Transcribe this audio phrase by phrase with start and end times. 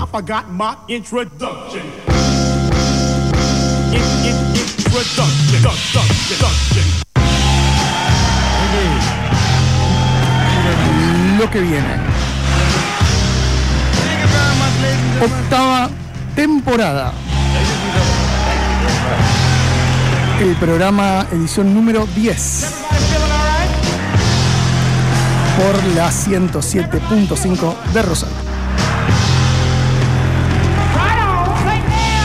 [0.00, 1.82] I forgot my introduction.
[3.90, 5.26] In, in, introduction.
[5.56, 6.02] Introduction.
[6.06, 6.86] Introduction.
[11.38, 11.96] Lo que viene.
[15.20, 15.90] Octava
[16.36, 17.12] temporada.
[20.40, 22.84] El programa edición número 10.
[25.56, 28.47] Por la 107.5 de Rosario.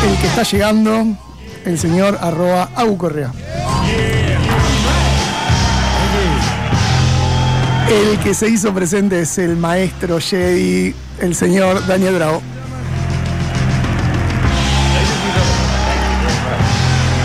[0.03, 1.05] El que está llegando,
[1.65, 3.31] el señor arroba Agu Correa.
[7.89, 12.41] El que se hizo presente es el maestro Jedi, el señor Daniel Bravo.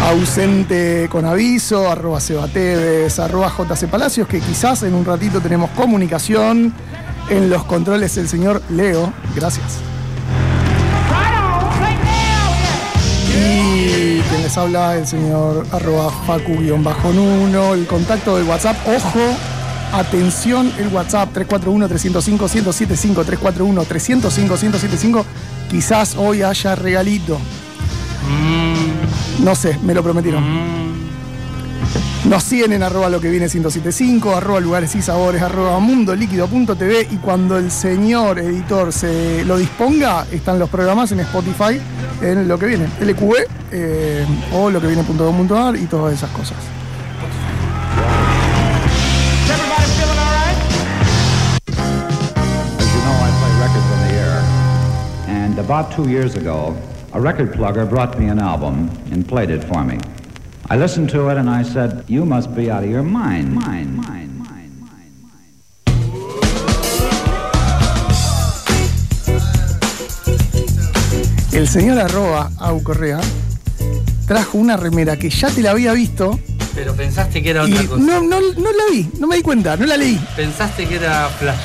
[0.08, 6.72] Ausente con aviso, arroba Sebateves, arroba JC Palacios, que quizás en un ratito tenemos comunicación.
[7.28, 9.80] En los controles el señor Leo, gracias.
[14.48, 19.20] Les habla el señor arroba Facu-Nuno, el contacto del WhatsApp, ojo,
[19.92, 25.22] atención, el WhatsApp 341-305-1075, 341-305-1075,
[25.68, 27.38] quizás hoy haya regalito.
[29.40, 30.87] No sé, me lo prometieron.
[32.24, 37.16] Nos siguen en arroba lo que viene 1075, arroba lugares y sabores, arroba mundoliquido.tv y
[37.16, 41.80] cuando el señor editor se lo disponga, están los programas en Spotify
[42.20, 43.34] en lo que viene, LQV
[43.72, 46.56] eh, o lo que viene.com.ar y todas esas cosas.
[55.68, 56.74] About two years ago,
[57.12, 59.98] a record plugger brought me an album and played it for me.
[60.70, 63.54] I listened to it and I said, You must be out of your mind.
[63.54, 64.28] Mind, mind.
[71.52, 73.20] El señor arroba Au Correa
[74.26, 76.38] trajo una remera que ya te la había visto
[76.74, 78.02] Pero pensaste que era otra cosa.
[78.02, 80.20] no, no, no la vi, no me di cuenta, no la leí.
[80.36, 81.58] Pensaste que era Flash.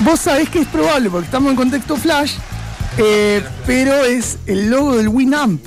[0.00, 2.34] Vos sabés que es probable porque estamos en contexto flash,
[2.98, 5.64] eh, pero es el logo del Winamp.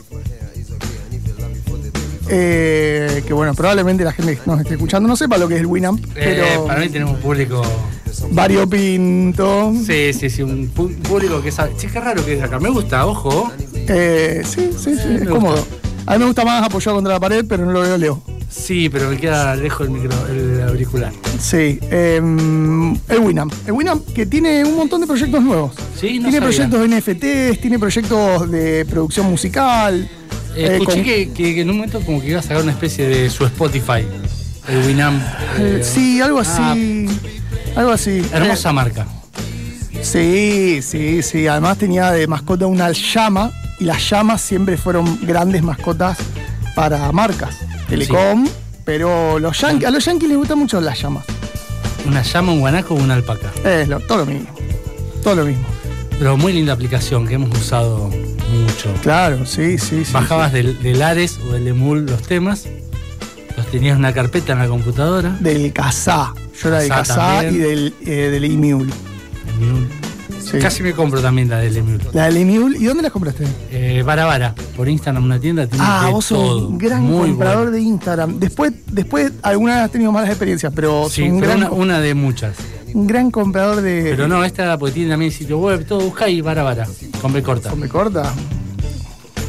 [2.30, 5.60] Eh, que bueno, probablemente la gente que nos esté escuchando no sepa lo que es
[5.62, 7.62] el Winamp, Eh, pero para mí tenemos un público.
[8.32, 9.74] variopinto.
[9.86, 11.76] Sí, sí, sí, un pu- público que sabe.
[11.78, 12.60] Che, qué raro que es acá.
[12.60, 13.52] Me gusta, ojo.
[13.74, 15.30] Eh, sí, sí, sí, es gusta.
[15.30, 15.68] cómodo.
[16.06, 18.22] A mí me gusta más apoyado contra la pared, pero no lo veo Leo.
[18.48, 21.12] Sí, pero me queda lejos el micro, el auricular.
[21.40, 23.52] Sí, em, el Winamp.
[23.66, 25.74] El Winamp que tiene un montón de proyectos nuevos.
[26.00, 26.70] Sí, no tiene sabía.
[26.70, 30.10] proyectos NFTs, tiene proyectos de producción musical.
[30.56, 33.08] Eh, eh, escuché con- que, en un momento como que iba a sacar una especie
[33.08, 34.06] de su Spotify.
[34.68, 35.22] El Winamp.
[35.60, 37.08] eh, eh, sí, algo ah, así.
[37.76, 38.22] algo así.
[38.32, 39.06] hermosa marca.
[40.02, 41.48] Sí, sí, sí.
[41.48, 43.52] Además tenía de mascota una llama.
[43.80, 46.18] Y las llamas siempre fueron grandes mascotas
[46.76, 47.56] para marcas.
[47.90, 48.48] Telecom.
[48.86, 51.26] Pero los yankees, a los yankees les gustan mucho las llamas.
[52.06, 53.52] Una llama, un guanaco o una alpaca.
[53.66, 54.48] Es lo- todo lo mismo.
[55.24, 55.66] Todo lo mismo.
[56.18, 58.10] Pero muy linda aplicación que hemos usado
[58.56, 58.94] mucho.
[59.02, 60.12] Claro, sí, sí, sí.
[60.14, 60.58] Bajabas sí.
[60.58, 62.66] del, del Ares o del Emul los temas,
[63.58, 65.30] los tenías en una carpeta en la computadora.
[65.40, 66.34] Del Kazaa.
[66.62, 68.92] Yo era del Kazaa y del, eh, del Emule.
[70.42, 70.60] Sí.
[70.60, 72.00] Casi me compro también la del Emul.
[72.14, 72.78] La del Emule.
[72.78, 73.46] ¿Y dónde las compraste?
[73.72, 76.68] Eh, Vara Vara, por Instagram una tienda tiene Ah, vos sos todo.
[76.68, 77.72] un gran Muy comprador bueno.
[77.72, 78.40] de Instagram.
[78.40, 82.00] Después, después alguna vez has tenido malas experiencias, pero Sí, un pero gran, una, una
[82.00, 82.56] de muchas.
[82.94, 84.04] un gran comprador de.
[84.12, 86.88] Pero no, esta porque tiene también sitio web, todo busca y Vara Vara,
[87.26, 87.74] con B corta.
[87.74, 88.32] ¿Me corta?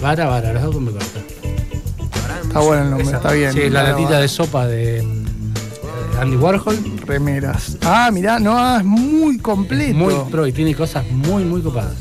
[0.00, 1.20] Vara Vara, las dos con B corta.
[2.42, 3.52] Está bueno el nombre, está bien.
[3.52, 4.20] Sí, la Vara, latita vara.
[4.22, 5.06] de sopa de
[6.18, 6.78] Andy Warhol.
[7.04, 7.76] Remeras.
[7.84, 9.94] Ah, mirá, no, ah, es muy completo.
[9.94, 11.92] Muy pro y tiene cosas muy, muy copadas.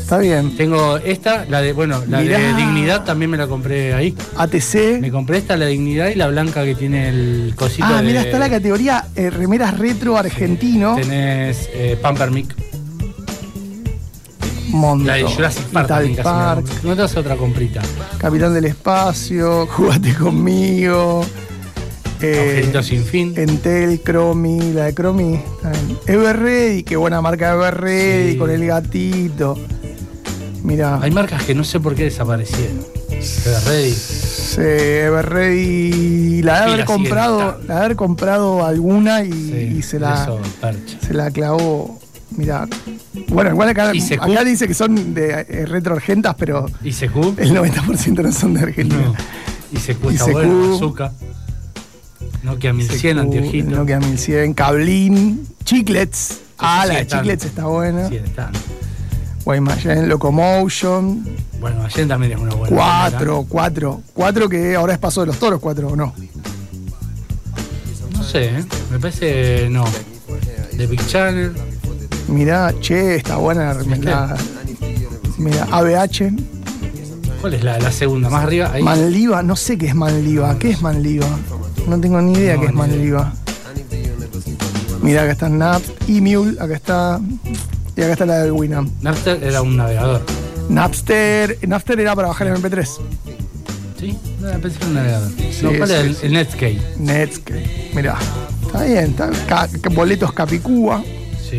[0.00, 0.56] Está bien.
[0.56, 2.38] Tengo esta, la de, bueno, la Mirá.
[2.38, 4.16] de Dignidad también me la compré ahí.
[4.38, 5.00] ATC.
[5.02, 8.06] Me compré esta, la Dignidad y la blanca que tiene el cosito Ah, de...
[8.06, 10.96] mira, está la categoría eh, remeras retro argentino.
[10.96, 12.54] Tenés eh, Pampermick,
[14.74, 15.06] Montón.
[15.06, 15.88] la de Jurassic Park.
[15.88, 16.66] También Park.
[16.82, 17.80] No te hace otra comprita.
[18.18, 21.24] Capitán del Espacio, Jugate conmigo.
[22.20, 23.34] eh, sin fin.
[23.36, 25.40] Entel, Cromi, la de Cromi.
[26.06, 28.38] Everready, qué buena marca Everready, Sí.
[28.38, 29.58] con el gatito.
[30.62, 32.84] Mira, Hay marcas que no sé por qué desaparecieron.
[33.44, 33.92] Pero Ready.
[33.92, 39.82] sí, Everready, la de haber la comprado, la de haber comprado alguna y, Sí, y
[39.82, 40.38] se la, Eso,
[41.06, 41.98] se la clavó.
[42.30, 42.66] Mira,
[43.28, 47.38] bueno, igual acá, ¿Y acá dice que son de eh, retro argentas, pero ICQ.
[47.38, 49.02] el 90% no son de Argentina.
[49.02, 49.14] No.
[49.72, 50.32] ICQ está ICQ.
[50.32, 51.12] bueno, azúcar.
[52.42, 53.70] Nokia 1100, CQ, anteojito.
[53.70, 56.40] Nokia 1100, Cablín, Chiclets.
[56.58, 57.20] Ah, la de están.
[57.20, 58.08] Chiclets está buena.
[58.08, 58.50] Sí, está.
[59.44, 61.22] Guaymallén, Locomotion,
[61.60, 62.74] Bueno, Allen también es una buena.
[62.74, 64.02] Cuatro, cuatro.
[64.14, 66.14] Cuatro que ahora es Paso de los Toros, cuatro, ¿o no?
[68.12, 68.64] No sé, ¿eh?
[68.90, 69.84] me parece no.
[70.76, 71.52] The Big Channel.
[72.28, 73.82] Mirá, che, está buena la
[75.38, 76.32] Mirá, ABH,
[77.40, 78.30] ¿Cuál es la, la segunda?
[78.30, 78.70] Más arriba.
[78.72, 78.82] Ahí.
[78.82, 80.58] Manliva, no sé qué es Manliva.
[80.58, 81.26] ¿Qué es Manliva?
[81.86, 82.72] No tengo ni idea No, qué es.
[82.72, 83.32] Manliva.
[85.02, 87.20] Mirá, acá está Napt, Emule, acá está.
[87.96, 88.90] Y acá está la del Winamp.
[89.02, 90.22] Napster era un navegador.
[90.70, 92.88] Napster, Napster era para bajar en MP3.
[94.00, 94.18] ¿Sí?
[94.40, 95.30] No, pensé que era un navegador.
[95.30, 96.26] Sí, no, ¿cuál sí, era el, sí.
[96.26, 96.82] el Netscape?
[96.98, 98.16] Netscape, mirá.
[98.66, 101.04] Está bien, está ca- boletos Capicúa.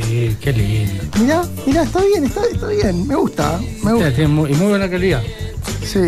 [0.04, 1.04] Sí, qué lindo.
[1.20, 3.08] Mirá, mirá, está bien, está, está bien.
[3.08, 4.12] Me gusta, me gusta.
[4.14, 5.22] Tiene muy, y muy buena calidad.
[5.84, 6.00] Sí.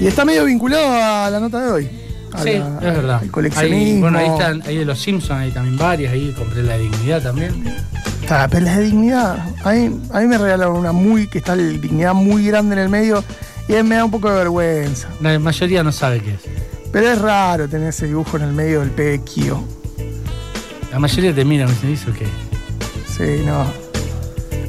[0.00, 1.88] Y está medio vinculado a la nota de hoy.
[2.42, 3.18] Sí, la- es verdad.
[3.22, 3.76] Al coleccionismo.
[3.86, 7.22] Ahí, bueno, ahí están, ahí de los Simpsons, hay también varias, ahí compré la dignidad
[7.22, 7.64] también.
[8.20, 9.38] Está, pero la de dignidad.
[9.62, 12.80] A mí, a mí me regalaron una muy, que está la dignidad muy grande en
[12.82, 13.22] el medio.
[13.68, 15.08] Y a mí me da un poco de vergüenza.
[15.20, 16.40] La mayoría no sabe qué es.
[16.92, 19.62] Pero es raro tener ese dibujo en el medio del pequio.
[20.90, 22.26] La mayoría te mira y me dice, ¿eso qué?
[23.16, 23.64] Sí, no.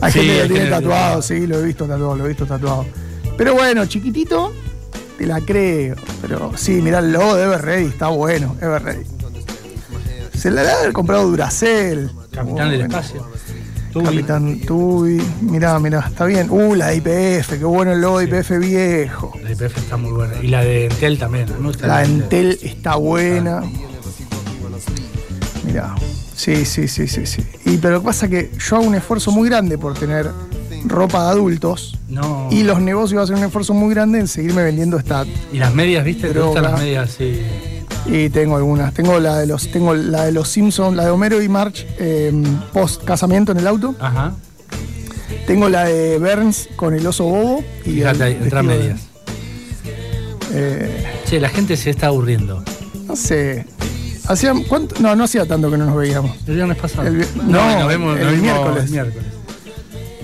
[0.02, 2.46] Hay Sí, gente que lo tiene tatuado, sí, lo he visto tatuado, lo he visto
[2.46, 2.86] tatuado.
[3.38, 4.54] Pero bueno, chiquitito,
[5.18, 5.96] te la creo.
[6.22, 9.06] Pero sí, mirá el logo de Ever Ready, está bueno, Ever Ready.
[10.38, 12.12] Se la debe haber comprado Duracell.
[12.32, 13.28] Capitán del Bueno, espacio.
[13.92, 14.06] Tubi.
[14.06, 15.22] Capitán Tubi.
[15.42, 16.48] Mirá, mirá, está bien.
[16.50, 19.32] Uh, la de IPF, qué bueno el logo de IPF viejo.
[19.42, 20.34] La IPF está muy buena.
[20.44, 21.48] Y la de Entel también.
[21.82, 23.64] La de Entel está buena.
[25.64, 25.96] Mirá.
[26.36, 27.44] Sí, sí, sí, sí, sí.
[27.66, 30.30] Y pero lo que pasa es que yo hago un esfuerzo muy grande por tener
[30.86, 31.98] ropa de adultos.
[32.10, 32.50] No.
[32.52, 35.26] Y los negocios hacen un esfuerzo muy grande en seguirme vendiendo esta.
[35.52, 36.28] ¿Y las medias, viste?
[36.28, 36.48] ¿Te Droga.
[36.48, 37.42] gustan las medias así?
[38.08, 38.94] Y tengo algunas.
[38.94, 41.88] Tengo la de los, tengo la de los Simpsons, la de Homero y March
[42.74, 43.96] post casamiento en el auto.
[44.00, 44.34] Ajá.
[45.48, 47.64] Tengo la de Burns con el oso bobo.
[47.86, 49.08] Y Fíjate, entran vestido de- medias.
[50.54, 52.64] eh, Che, la gente se está aburriendo.
[53.08, 53.66] no sé.
[54.27, 54.95] Hacía, ¿cuánto?
[55.00, 56.31] No, no hacía tanto que no nos veíamos.
[56.48, 57.07] El viernes pasado.
[57.07, 58.89] El no, no, nos vemos el nos miércoles.
[58.92, 59.25] miércoles.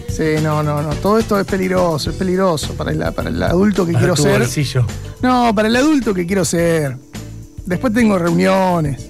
[0.09, 0.89] Sí, no, no, no.
[0.95, 4.23] Todo esto es peligroso, es peligroso para el, para el adulto que Para quiero tu
[4.23, 4.39] ser.
[4.39, 4.85] bolsillo.
[5.21, 6.97] No, para el adulto que quiero ser.
[7.65, 9.09] Después tengo reuniones.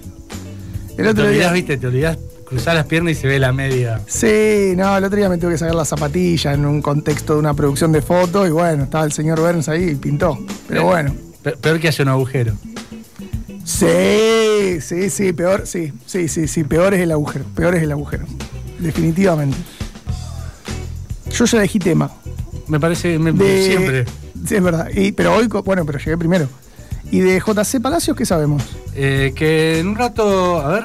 [0.97, 1.51] El te otro olvidás, día.
[1.53, 4.01] viste, te olvidás cruzar las piernas y se ve la media.
[4.07, 7.39] Sí, no, el otro día me tuve que sacar la zapatilla en un contexto de
[7.39, 10.37] una producción de fotos y bueno, estaba el señor Burns ahí y pintó.
[10.67, 10.83] Pero Eh.
[10.83, 11.15] bueno.
[11.41, 12.53] Pe- Peor que haya un agujero.
[13.63, 17.91] Sí, sí, sí, peor, sí, sí, sí, sí, peor es el agujero, peor es el
[17.91, 18.25] agujero.
[18.79, 19.57] Definitivamente.
[21.31, 22.11] Yo ya elegí tema.
[22.67, 24.05] Me parece me- De- siempre.
[24.47, 24.87] Sí, es verdad.
[24.93, 26.47] Y- pero hoy, bueno, pero llegué primero.
[27.11, 28.63] ¿Y de JC Palacios qué sabemos?
[28.95, 30.83] Eh, que en un rato, a ver,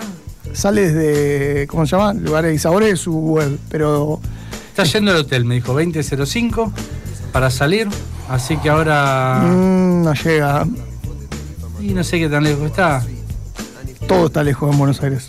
[0.52, 2.14] Sale desde, ¿cómo se llama?
[2.14, 4.20] Lugares y sabores de su web, pero
[4.68, 6.72] está yendo al hotel, me dijo 20.05
[7.32, 7.88] para salir.
[8.28, 9.42] Así que ahora.
[9.44, 10.66] mm, no llega.
[11.86, 13.00] Y no sé qué tan lejos está.
[14.08, 15.28] Todo está lejos en Buenos Aires.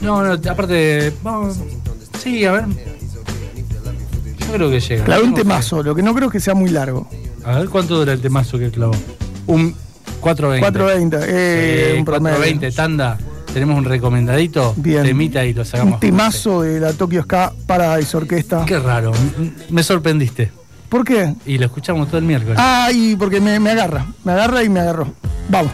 [0.00, 1.12] No, no, aparte.
[1.22, 1.58] Vamos.
[2.18, 2.64] Sí, a ver.
[4.40, 5.04] Yo creo que llega.
[5.04, 7.08] Clavé un temazo, lo que no creo que sea muy largo.
[7.44, 8.94] A ver cuánto dura el temazo que clavó.
[9.46, 9.76] Un
[10.20, 10.60] 4.20.
[10.60, 12.38] 4.20, eh, Sí, un promedio.
[12.38, 13.18] 4.20, tanda.
[13.54, 14.74] Tenemos un recomendadito.
[14.76, 15.04] Bien.
[15.04, 15.94] Temita y lo sacamos.
[15.94, 18.64] Un temazo de la Tokyo Ska Paradise Orquesta.
[18.66, 19.12] Qué raro.
[19.70, 20.50] Me sorprendiste.
[20.88, 21.34] ¿Por qué?
[21.46, 22.56] Y lo escuchamos todo el miércoles.
[22.60, 24.06] Ah, y porque me, me agarra.
[24.24, 25.12] Me agarra y me agarró.
[25.48, 25.72] Vamos.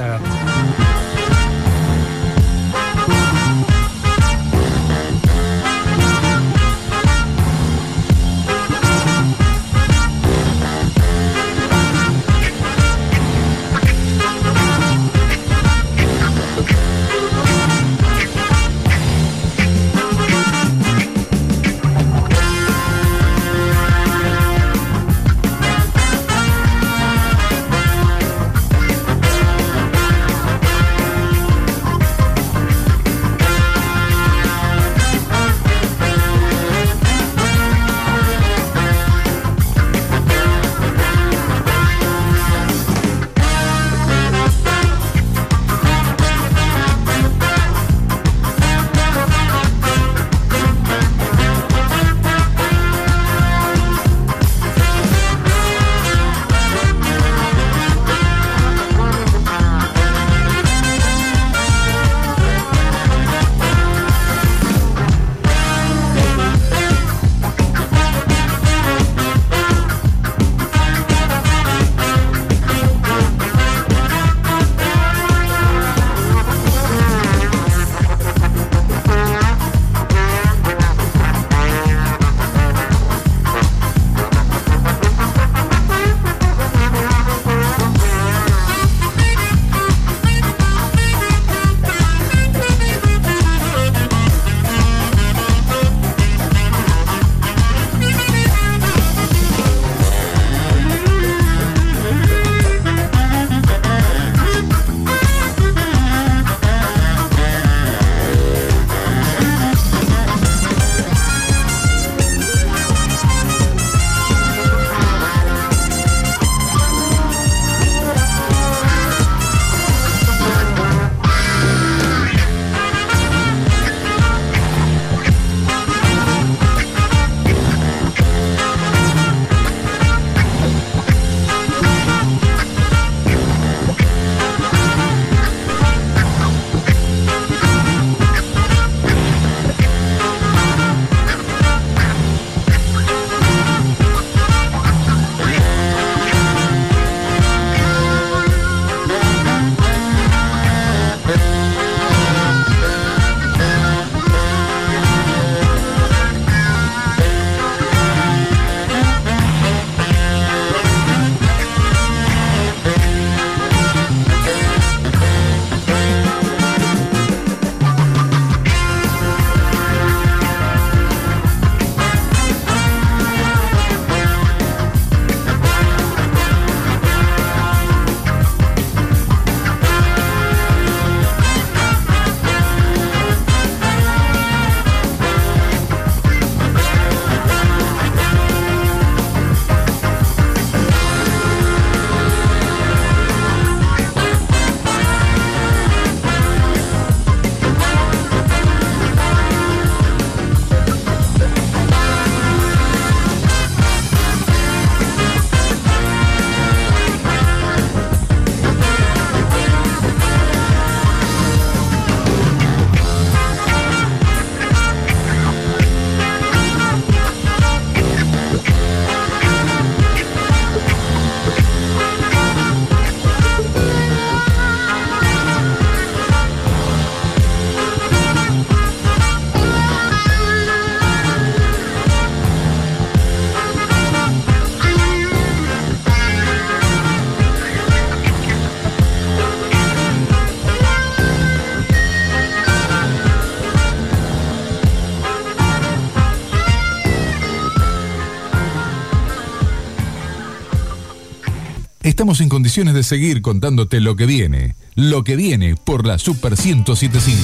[252.22, 254.76] Estamos en condiciones de seguir contándote lo que viene.
[254.94, 257.34] Lo que viene por la Super 1075.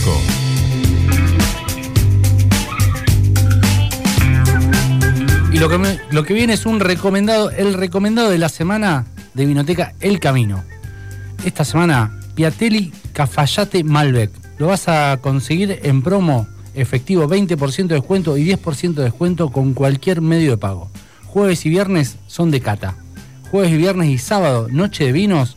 [5.53, 9.05] Y lo que, viene es un recomendado, el recomendado de la semana
[9.35, 10.63] de Vinoteca El Camino.
[11.45, 14.31] Esta semana, Piatelli Cafayate Malbec.
[14.59, 19.75] Lo vas a conseguir en promo efectivo 20% de descuento y 10% de descuento con
[19.75, 20.89] cualquier medio de pago.
[21.25, 22.97] Jueves y viernes son de cata.
[23.51, 25.57] Jueves y viernes y sábado, noche de vinos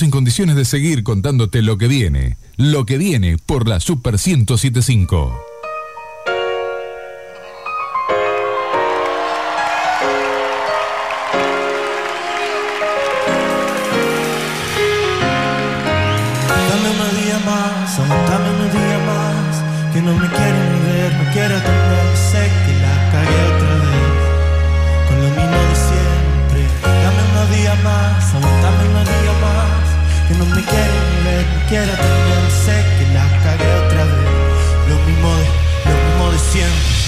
[0.00, 2.38] Estamos en condiciones de seguir contándote lo que viene.
[2.56, 5.44] Lo que viene por la Super 1075.
[16.46, 17.12] Dame unos
[27.50, 29.79] días más, aguantame unos días más
[30.30, 34.88] Que no me quiere ni ver, ni quiere que la cagué otra vez.
[34.88, 35.44] Lo mismo de,
[35.90, 36.99] lo mismo de siempre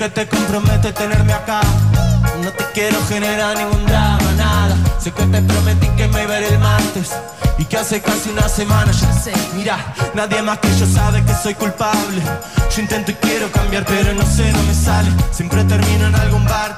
[0.00, 1.60] que te compromete tenerme acá
[2.42, 6.40] No te quiero generar ningún drama, nada Sé que te prometí que me iba a
[6.40, 7.10] ir el martes
[7.58, 9.76] y que hace casi una semana ya sé, mira,
[10.14, 12.22] nadie más que yo sabe que soy culpable.
[12.74, 15.10] Yo intento y quiero cambiar, pero no sé, no me sale.
[15.30, 16.74] Siempre termino en algún bar.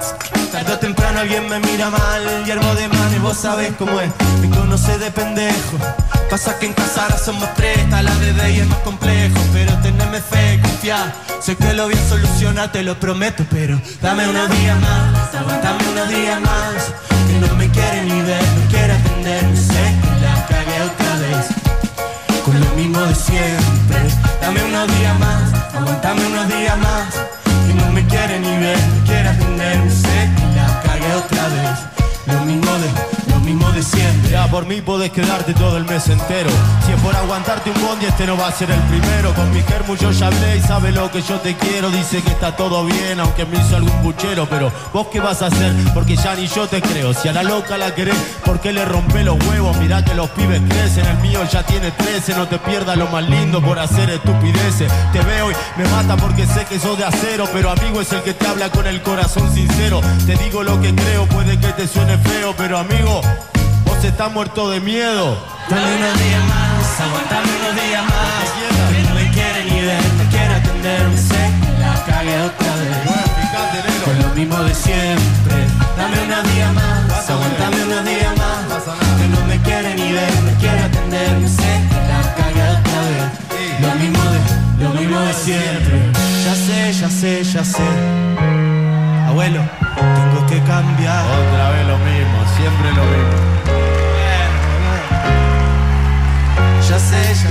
[0.50, 2.44] Tarde o temprano alguien me mira mal.
[2.44, 4.10] Y armo de mano y vos sabés cómo es.
[4.40, 5.78] Me conoce de pendejo.
[6.28, 9.38] Pasa que en casa ahora somos tres, la bebé y es más complejo.
[9.52, 11.31] Pero teneme fe, confiar.
[11.42, 15.88] Sé que lo voy a solucionar, te lo prometo, pero dame unos días más, aguantame
[15.90, 16.92] unos días más.
[17.26, 21.46] Que no me quiere ni ver, no quiere atenderme, sé que la cagué otra vez.
[22.44, 23.98] Con lo mismo de siempre,
[24.40, 27.12] dame unos días más, aguantame unos días más.
[27.66, 31.78] Que no me quiere ni ver, no quiere atenderme, sé que la cagué otra vez.
[32.26, 33.61] Lo mismo de, lo mismo
[34.30, 36.50] Ya por mí podés quedarte todo el mes entero.
[36.86, 39.34] Si es por aguantarte un bondi, este no va a ser el primero.
[39.34, 41.90] Con mi germu yo ya hablé y sabe lo que yo te quiero.
[41.90, 44.46] Dice que está todo bien, aunque me hizo algún puchero.
[44.48, 47.12] Pero vos qué vas a hacer, porque ya ni yo te creo.
[47.12, 48.14] Si a la loca la querés,
[48.44, 49.76] ¿por qué le rompe los huevos?
[49.78, 52.36] Mirá que los pibes crecen, el mío ya tiene 13.
[52.36, 54.92] No te pierdas lo más lindo por hacer estupideces.
[55.12, 57.48] Te veo y me mata porque sé que sos de acero.
[57.52, 60.00] Pero amigo es el que te habla con el corazón sincero.
[60.24, 63.20] Te digo lo que creo, puede que te suene feo, pero amigo.
[64.02, 65.38] Vos estás muerto de miedo.
[65.70, 68.90] Dame unos días más, aguantame unos días más.
[68.90, 74.02] Que no me quiere ni ver, no quiere atenderme, sé que la cagué otra vez.
[74.04, 75.54] Con lo mismo de siempre.
[75.96, 78.82] Dame unos días más, aguantame unos días más.
[79.18, 83.80] Que no me quiere ni ver, no quiere atenderme, sé que la cagué otra vez.
[83.82, 86.10] Lo mismo de, lo mismo de siempre.
[86.44, 87.84] Ya sé, ya sé, ya sé.
[89.28, 89.62] Abuelo,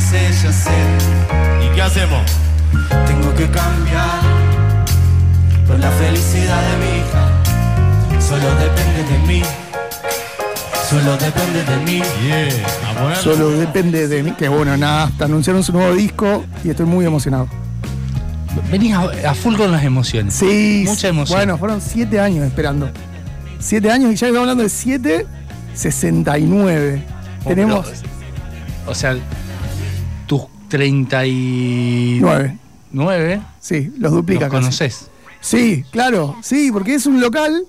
[0.09, 2.21] ¿Y qué hacemos?
[3.07, 4.19] Tengo que cambiar
[5.67, 8.21] por la felicidad de mi hija.
[8.21, 9.41] Solo depende de mí.
[10.89, 12.01] Solo depende de mí.
[12.25, 14.31] Yeah, Solo depende de mí.
[14.31, 17.47] Que bueno, nada, hasta anunciaron su nuevo disco y estoy muy emocionado.
[18.69, 20.33] Venís a, a full con las emociones.
[20.33, 20.83] Sí.
[20.87, 21.37] Mucha emoción.
[21.37, 22.89] Bueno, fueron siete años esperando.
[23.59, 25.25] Siete años y ya estamos hablando de siete,
[25.73, 27.03] 69.
[27.43, 29.15] Oh, Tenemos pero, o sea,
[30.71, 32.57] 39
[32.93, 33.41] nueve.
[33.59, 34.45] Sí, los duplica.
[34.45, 35.07] los conoces.
[35.39, 37.63] Sí, claro, sí, porque es un local.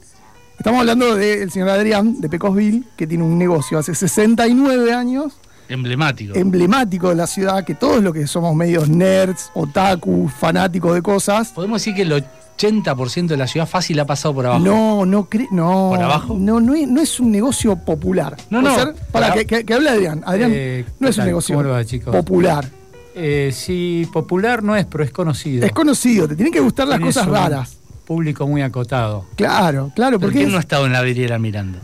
[0.59, 5.35] Estamos hablando del señor Adrián de Pecosville, que tiene un negocio hace 69 años,
[5.69, 6.35] Emblemático.
[6.37, 11.49] emblemático de la ciudad, que todos los que somos medios nerds, otaku, fanáticos de cosas.
[11.51, 12.25] Podemos decir que el
[12.59, 14.63] 80% de la ciudad fácil ha pasado por abajo.
[14.65, 15.89] No, no cre- no.
[15.91, 16.37] ¿Por abajo?
[16.39, 18.37] No, no es, no es un negocio popular.
[18.51, 20.23] No, no, ser- para que, que- que hable Adrián.
[20.27, 21.57] Adrián Eh, no ¿qué es un negocio
[22.05, 22.67] popular.
[23.15, 25.65] Eh, sí, popular no es, pero es conocido.
[25.67, 27.77] Es conocido, te tienen que gustar las Tienes cosas un raras.
[28.07, 29.27] Público muy acotado.
[29.37, 31.79] Claro, claro, ¿Por porque qué es- no ha estado en la vidriera mirando?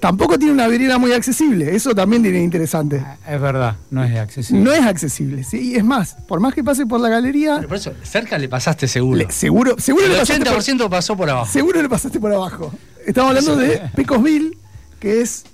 [0.00, 1.74] tampoco tiene una vidriera muy accesible.
[1.74, 3.02] Eso también tiene interesante.
[3.26, 4.62] Es verdad, no es accesible.
[4.62, 7.78] No es accesible, sí, es más, por más que pase por la galería, Pero por
[7.78, 9.16] eso, cerca le pasaste seguro.
[9.16, 11.50] le- seguro, seguro el le pasaste por, 80% pasó por abajo.
[11.50, 12.70] seguro le pasaste por abajo.
[13.06, 14.58] Estamos hablando de Pecosville,
[15.00, 15.44] que es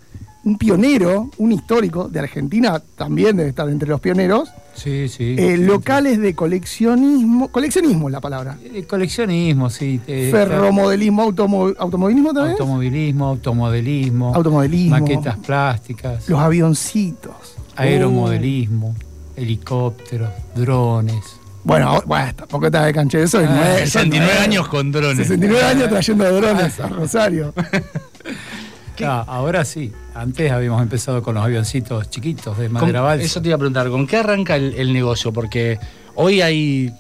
[0.45, 4.49] un pionero, un histórico de Argentina, también debe estar entre los pioneros.
[4.75, 5.37] Sí, sí.
[5.39, 8.57] Eh, locales de coleccionismo, coleccionismo es la palabra.
[8.63, 10.01] Eh, Coleccionismo, sí.
[10.07, 12.53] eh, Ferromodelismo, automo- automovilismo también.
[12.53, 14.35] Automovilismo, automodelismo.
[14.35, 14.99] Automodelismo.
[14.99, 16.29] Maquetas plásticas.
[16.29, 17.35] Los avioncitos.
[17.77, 18.95] Aeromodelismo.
[19.37, 21.25] helicópteros, drones.
[21.65, 23.39] Bueno, bueno, tampoco está de canche eso.
[23.39, 25.17] Ah, no es- 69 no es- años con drones.
[25.19, 27.53] 69 años trayendo drones a Rosario.
[29.05, 29.93] Ah, ahora sí.
[30.15, 33.25] Antes habíamos empezado con los avioncitos chiquitos de ¿Con- madera balsa.
[33.25, 35.33] Eso te iba a preguntar, ¿con qué arranca el, el negocio?
[35.33, 35.79] Porque
[36.15, 36.93] hoy hay.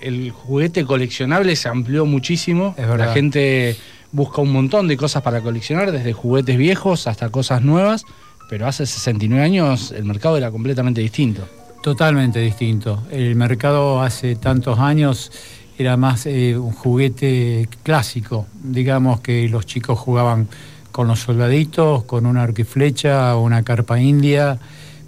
[0.00, 2.74] El juguete coleccionable se amplió muchísimo.
[2.78, 3.06] Es verdad.
[3.08, 3.76] La gente
[4.12, 8.04] busca un montón de cosas para coleccionar, desde juguetes viejos hasta cosas nuevas.
[8.48, 11.46] Pero hace 69 años el mercado era completamente distinto.
[11.82, 13.02] Totalmente distinto.
[13.10, 15.30] El mercado hace tantos años
[15.76, 18.46] era más eh, un juguete clásico.
[18.62, 20.48] Digamos que los chicos jugaban
[20.92, 24.58] con los soldaditos, con un arco y flecha, una carpa india,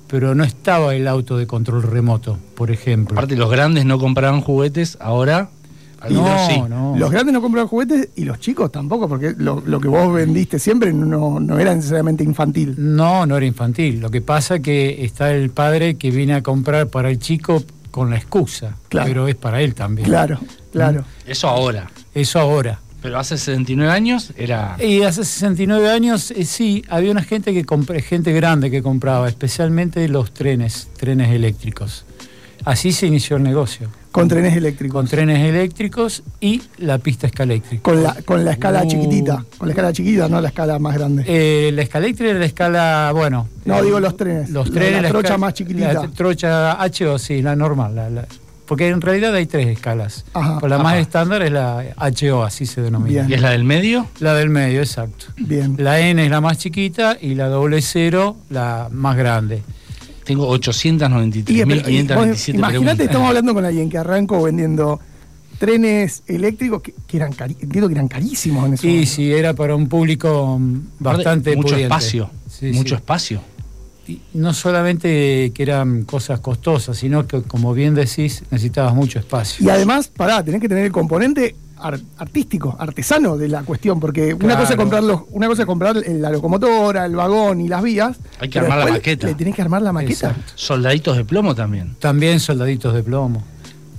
[0.06, 3.14] pero no estaba el auto de control remoto, por ejemplo.
[3.16, 5.50] Aparte, los grandes no compraban juguetes, ahora.
[6.00, 6.62] algunos no, sí.
[6.68, 6.94] no.
[6.98, 10.58] Los grandes no compran juguetes y los chicos tampoco, porque lo, lo que vos vendiste
[10.58, 12.74] siempre no, no era necesariamente infantil.
[12.78, 14.00] No, no era infantil.
[14.00, 17.62] Lo que pasa es que está el padre que viene a comprar para el chico
[17.90, 19.08] con la excusa, Claro.
[19.08, 20.06] pero es para él también.
[20.08, 20.38] Claro,
[20.72, 21.04] claro.
[21.26, 21.90] Eso ahora.
[22.14, 22.80] Eso ahora.
[23.02, 24.76] Pero hace 69 años era.
[24.78, 29.28] Y hace 69 años, eh, sí, había una gente que compra- gente grande que compraba,
[29.28, 32.04] especialmente los trenes, trenes eléctricos.
[32.66, 34.92] Así se inició el negocio, Con trenes eléctricos.
[34.92, 37.82] con trenes eléctricos y la pista escaléctrica.
[37.82, 38.88] Con la, con la escala Uh.
[38.88, 39.46] chiquitita.
[39.56, 41.24] Con la escala chiquita, no la escala más grande.
[41.26, 43.48] Eh, la escaléctrica era la escala, bueno.
[43.64, 44.50] No, eh, digo los trenes.
[44.50, 45.02] Los La- trenes.
[45.04, 45.92] la trocha escala- más chiquitita.
[45.94, 47.94] La trocha HO, sí, la normal.
[47.96, 48.26] la- la-
[48.70, 50.24] porque en realidad hay tres escalas.
[50.32, 53.22] Ajá, Pero la más estándar es la HO, así se denomina.
[53.22, 53.30] Bien.
[53.30, 54.06] ¿Y es la del medio?
[54.20, 55.26] La del medio, exacto.
[55.38, 55.74] Bien.
[55.76, 59.60] La N es la más chiquita y la doble cero la más grande.
[60.22, 63.00] Tengo Y, pero, y 833.527 vos Imagínate, preguntas.
[63.00, 65.00] estamos hablando con alguien que arrancó vendiendo
[65.58, 69.10] trenes eléctricos que, que eran cari- entiendo que eran carísimos en ese Y momento.
[69.12, 71.82] sí, era para un público mm, bastante Mucho pudiente.
[71.84, 72.30] espacio.
[72.48, 72.94] Sí, mucho sí.
[72.94, 73.42] espacio.
[74.10, 79.64] Y no solamente que eran cosas costosas, sino que, como bien decís, necesitabas mucho espacio.
[79.64, 84.34] Y además, pará, tenés que tener el componente ar- artístico, artesano de la cuestión, porque
[84.34, 87.68] una cosa es comprar los, una cosa es comprar el- la locomotora, el vagón y
[87.68, 88.16] las vías.
[88.40, 89.26] Hay que armar la maqueta.
[89.26, 90.30] Le tenés que armar la maqueta.
[90.30, 90.52] Exacto.
[90.56, 91.94] Soldaditos de plomo también.
[92.00, 93.42] También soldaditos de plomo.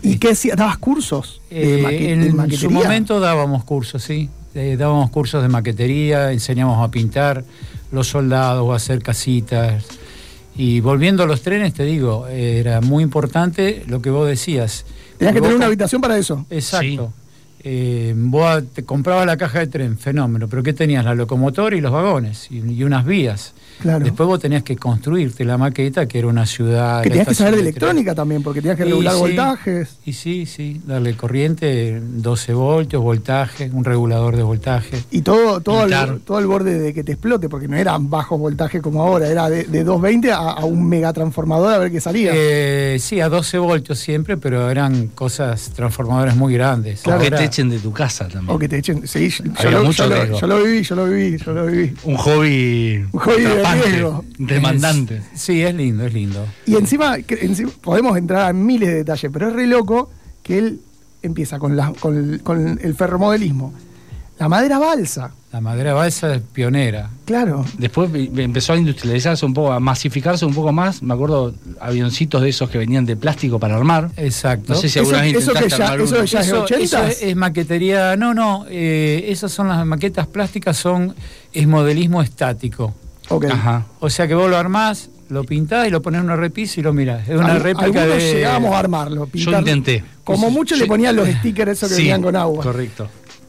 [0.04, 0.58] ¿Y qué hacías?
[0.58, 2.00] ¿Dabas cursos de, Eh, maque-
[2.48, 4.30] de en su momento dábamos cursos, sí.
[4.56, 7.44] Eh, dábamos cursos de maquetería, enseñamos a pintar
[7.92, 9.84] los soldados, a hacer casitas.
[10.56, 14.86] Y volviendo a los trenes, te digo, era muy importante lo que vos decías.
[15.18, 16.46] Tenías que tener una habitación para eso.
[16.50, 17.14] Exacto.
[17.64, 21.06] Eh, vos te comprabas la caja de tren, fenómeno, pero ¿qué tenías?
[21.06, 23.54] La locomotora y los vagones y, y unas vías.
[23.82, 24.04] Claro.
[24.06, 27.02] Después vos tenías que construirte la maqueta, que era una ciudad.
[27.04, 29.20] que tenías que saber de electrónica también, porque tenías que Y regular sí.
[29.20, 29.98] voltajes.
[30.06, 34.98] Y sí, sí, darle corriente, 12 voltios, voltaje, un regulador de voltaje.
[35.12, 38.40] Y todo, todo, el, todo el borde de que te explote, porque no eran bajos
[38.40, 42.32] voltajes como ahora, era de, de 220 a, a un megatransformador a ver qué salía.
[42.34, 47.06] Eh, sí, a 12 voltios siempre, pero eran cosas transformadoras muy grandes.
[47.08, 48.56] O que te echen de tu casa también.
[48.56, 49.08] o que te echen.
[49.08, 50.40] Sí, yo, yo Había lo, mucho yo lo- riesgo.
[50.40, 51.94] yo lo viví, yo lo viví, yo lo viví.
[52.04, 53.06] Un hobby.
[53.12, 53.44] Un hobby
[53.76, 54.26] riesgo.
[54.38, 55.22] Demandante.
[55.34, 56.46] Es- sí, es lindo, es lindo.
[56.66, 60.10] Y encima, que- encima podemos entrar a miles de detalles, pero es re loco
[60.44, 60.80] que él
[61.24, 63.74] empieza con, la, con, el, con el ferromodelismo.
[64.40, 67.12] La madera balsa, La madera balsa es pionera.
[67.26, 67.64] claro.
[67.78, 71.04] Después empezó a industrializarse un poco, a masificarse un poco más.
[71.04, 74.10] Me acuerdo avioncitos de esos que venían de plástico para armar.
[74.18, 74.74] Exacto.
[74.74, 76.54] No sé si Eso- alguna vez eso que intentaste ya- armar eso ya es de
[76.54, 76.82] Eso, 80s.
[76.82, 78.16] eso es, es maquetería.
[78.18, 78.66] No, no.
[78.68, 81.14] eh, esas son las maquetas plásticas, son
[81.54, 82.96] es modelismo estático.
[83.32, 83.46] Ok.
[83.46, 83.86] Ajá.
[84.00, 86.84] O sea que vos lo armás, lo pintás y lo ponés en una repisa y
[86.84, 87.28] lo mirás.
[87.28, 88.34] Es una Al- réplica algunos de.
[88.34, 89.30] llegábamos a armarlo.
[89.34, 90.04] Yo intenté.
[90.24, 92.64] Como Eso- mucho yo- le ponían los stickers esos que Sí, venían con agua.
[92.64, 93.08] Correcto.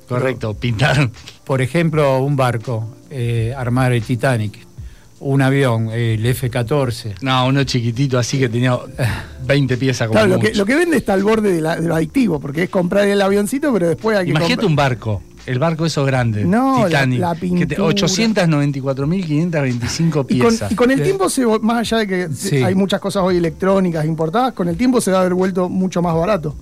[0.09, 0.55] Correcto.
[0.55, 1.11] Pintar.
[1.45, 4.67] Por ejemplo, un barco, eh, armar el Titanic.
[5.25, 7.15] Un avión, el F-14.
[7.21, 8.77] No, uno chiquitito así que tenía
[9.47, 10.59] 20 piezas como Claro, lo que, mucho.
[10.59, 13.23] lo que vende está al borde de, la- de lo adictivo, porque es comprar el
[13.23, 15.23] avioncito, pero después hay que Imagínate un barco.
[15.47, 16.45] El barco esos grande.
[16.45, 17.21] No, la- Titanic.
[17.21, 17.85] la pintura.
[17.85, 20.73] 894.525 Y con, piezas.
[20.73, 22.57] y con el Eh, tiempo, se, más allá de que Sí.
[22.63, 26.03] hay muchas cosas hoy electrónicas importadas, con el tiempo se va a haber vuelto mucho
[26.03, 26.55] más barato.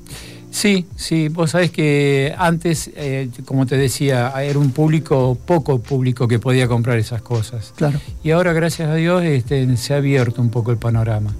[0.50, 6.26] Sí, sí, vos sabés que antes, eh, como te decía, era un público, poco público
[6.26, 7.72] que podía comprar esas cosas.
[7.76, 8.00] Claro.
[8.24, 11.32] Y ahora, gracias a Dios, este, se ha abierto un poco el panorama.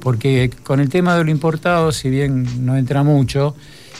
[0.00, 3.54] Porque con el tema de lo importado, si bien no entra mucho,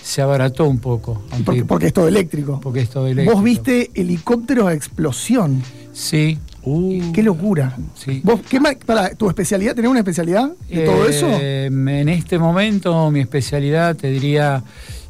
[0.07, 1.23] se abarató un poco.
[1.33, 2.61] aunque- Porque, porque es todo eléctrico.
[2.63, 3.35] porque es todo eléctrico.
[3.35, 5.63] Vos viste helicópteros a explosión.
[5.93, 6.39] Sí,
[6.69, 7.77] Uh, Qué locura.
[7.95, 8.21] sí.
[8.25, 9.77] ¿Vos, qué ma- para, ¿Tu especialidad?
[9.77, 11.29] ¿Tenés una especialidad de todo eso?
[11.31, 14.65] Eh, En este momento, mi especialidad te diría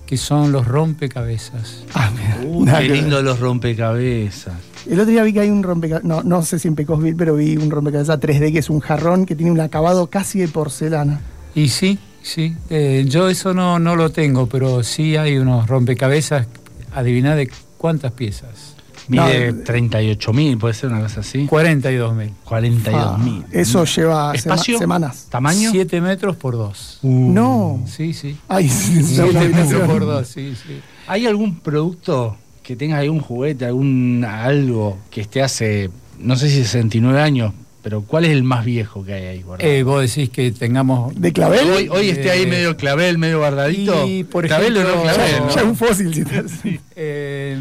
[0.05, 1.83] que son los rompecabezas.
[1.95, 2.11] Ah,
[2.45, 4.53] uh, qué lindo los rompecabezas.
[4.87, 7.35] El otro día vi que hay un rompecabezas, no, no sé si en Pecosville, pero
[7.37, 11.21] vi un rompecabezas 3D que es un jarrón que tiene un acabado casi de porcelana.
[11.55, 12.55] Y sí, sí.
[12.71, 16.47] eh, yo eso no, no lo tengo, pero sí hay unos rompecabezas.
[16.95, 18.75] Adiviná de cuántas piezas.
[19.09, 21.47] Mide No, 38 mil, puede ser una cosa así.
[21.47, 22.33] 42 mil.
[22.45, 23.45] 42 mil.
[23.47, 24.79] Ah, eso lleva sema- ¿Espacio?
[24.79, 25.27] semanas.
[25.31, 25.71] ¿Tamaño?
[25.71, 26.99] 7 metros por 2.
[27.03, 27.85] No.
[27.87, 28.37] Sí, sí.
[28.49, 30.81] Ay, sí, es 7 una metros por 2, sí, sí.
[31.07, 36.57] ¿Hay algún producto que tenga algún juguete, algún algo que esté hace, no sé si
[36.57, 37.53] 69 años,
[37.87, 39.71] pero ¿cuál es el más viejo que hay ahí guardado?
[39.71, 41.15] Eh, vos decís que tengamos.
[41.15, 41.71] ¿De clavel?
[41.71, 44.09] hoy, hoy esté ahí eh, medio clavel, medio guardadito.
[44.09, 45.49] y, por clavel o no ejemplo, clavel, ¿no?
[45.55, 46.13] Ya es un fósil.
[46.13, 47.57] si te- Eh,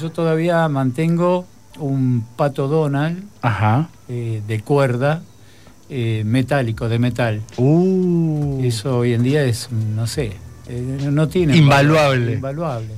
[0.00, 1.44] yo todavía mantengo
[1.78, 3.90] un pato Donald Ajá.
[4.08, 5.20] eh, de cuerda
[5.90, 7.42] eh, metálico, de metal.
[7.58, 8.62] Uh.
[8.64, 10.32] Eso hoy en día es, no sé,
[10.70, 11.54] eh, no tiene.
[11.54, 12.20] Invaluable.
[12.20, 12.88] valor, Invaluable.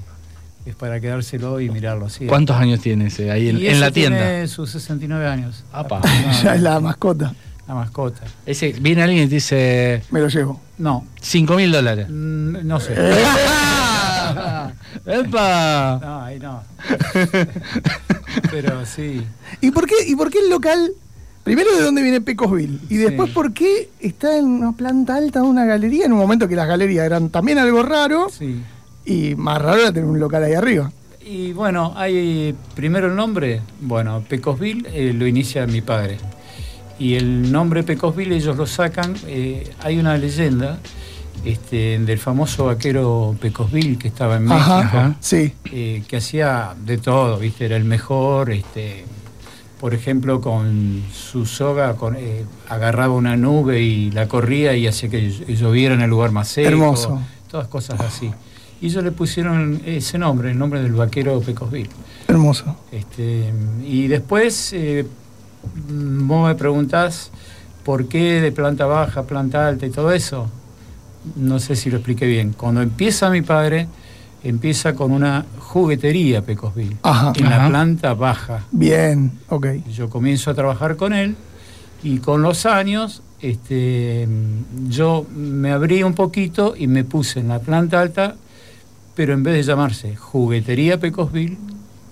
[0.69, 2.27] Es para quedárselo y mirarlo así.
[2.27, 4.19] ¿Cuántos años tiene ese ahí en, Y en ese la tienda?
[4.19, 5.65] Tiene sus 69 años.
[5.73, 6.01] Apa.
[6.43, 7.35] ya es la mascota.
[7.67, 8.21] La mascota.
[8.45, 10.61] Ese, viene alguien y te dice Me lo llevo.
[10.79, 12.07] No, 5 mil dólares.
[12.09, 12.95] mm, no sé.
[15.07, 15.99] ¡Epa!
[16.03, 16.63] No, ahí no.
[18.51, 19.23] Pero sí.
[19.61, 20.91] ¿Y por qué, y por qué el local?
[21.45, 22.79] Primero, ¿de dónde viene Pecosville?
[22.91, 23.35] Y después, Sí.
[23.35, 26.69] ¿por qué está en una planta alta de una galería en un momento que las
[26.69, 28.29] galerías eran también algo raro?
[28.31, 28.61] Sí.
[29.09, 30.93] Y más raro era tener un local ahí arriba.
[31.25, 36.19] Y bueno, hay primero el nombre, bueno, Pecosville eh, lo inicia mi padre.
[36.99, 40.79] Y el nombre Pecosville ellos lo sacan, eh, hay una leyenda
[41.45, 45.55] este, del famoso vaquero Pecosville que estaba en México, Ajá, sí.
[45.73, 47.65] eh, que hacía de todo, ¿viste?
[47.65, 49.05] Era el mejor, este,
[49.81, 55.09] por ejemplo, con su soga con, eh, agarraba una nube y la corría y hacía
[55.09, 56.69] que lloviera en el lugar más seco.
[56.69, 57.23] Hermoso.
[57.51, 58.31] Todas cosas así.
[58.81, 61.91] Y ellos le pusieron ese nombre, el nombre del vaquero Pecosville.
[62.29, 62.77] Hermoso.
[62.93, 63.53] Este,
[63.85, 65.05] y después, eh,
[66.23, 67.31] vos me preguntás
[67.85, 70.49] por qué de planta baja, planta alta y todo eso.
[71.37, 72.53] No sé si lo expliqué bien.
[72.53, 73.89] Cuando empieza mi padre,
[74.45, 77.33] empieza con una juguetería Pecosville, Ajá.
[77.37, 77.59] en Ajá.
[77.65, 78.65] la planta baja.
[78.71, 79.67] Bien, ok.
[79.93, 81.35] Yo comienzo a trabajar con él
[82.05, 84.29] y con los años este,
[84.89, 88.37] yo me abrí un poquito y me puse en la planta alta,
[89.19, 91.59] pero en vez de llamarse Juguetería Pecosville,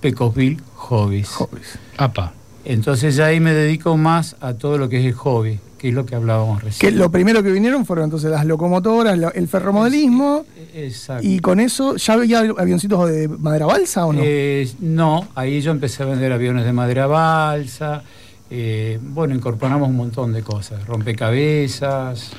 [0.01, 1.29] Pecosville Hobbies.
[1.29, 1.79] Hobbies.
[1.99, 2.33] Apa.
[2.65, 5.95] Entonces ya ahí me dedico más a todo lo que es el hobby, que es
[5.95, 6.99] lo que hablábamos Que recién.
[6.99, 10.47] lo primero que vinieron fueron entonces las locomotoras, lo- el ferromodelismo.
[10.75, 11.25] Exacto.
[11.25, 14.21] Y con eso, ¿ya había avioncitos de madera balsa o no?
[14.25, 18.03] Eh, no, ahí yo empecé a vender aviones de madera balsa.
[18.51, 22.31] eh, bueno, incorporamos un montón de cosas: rompecabezas,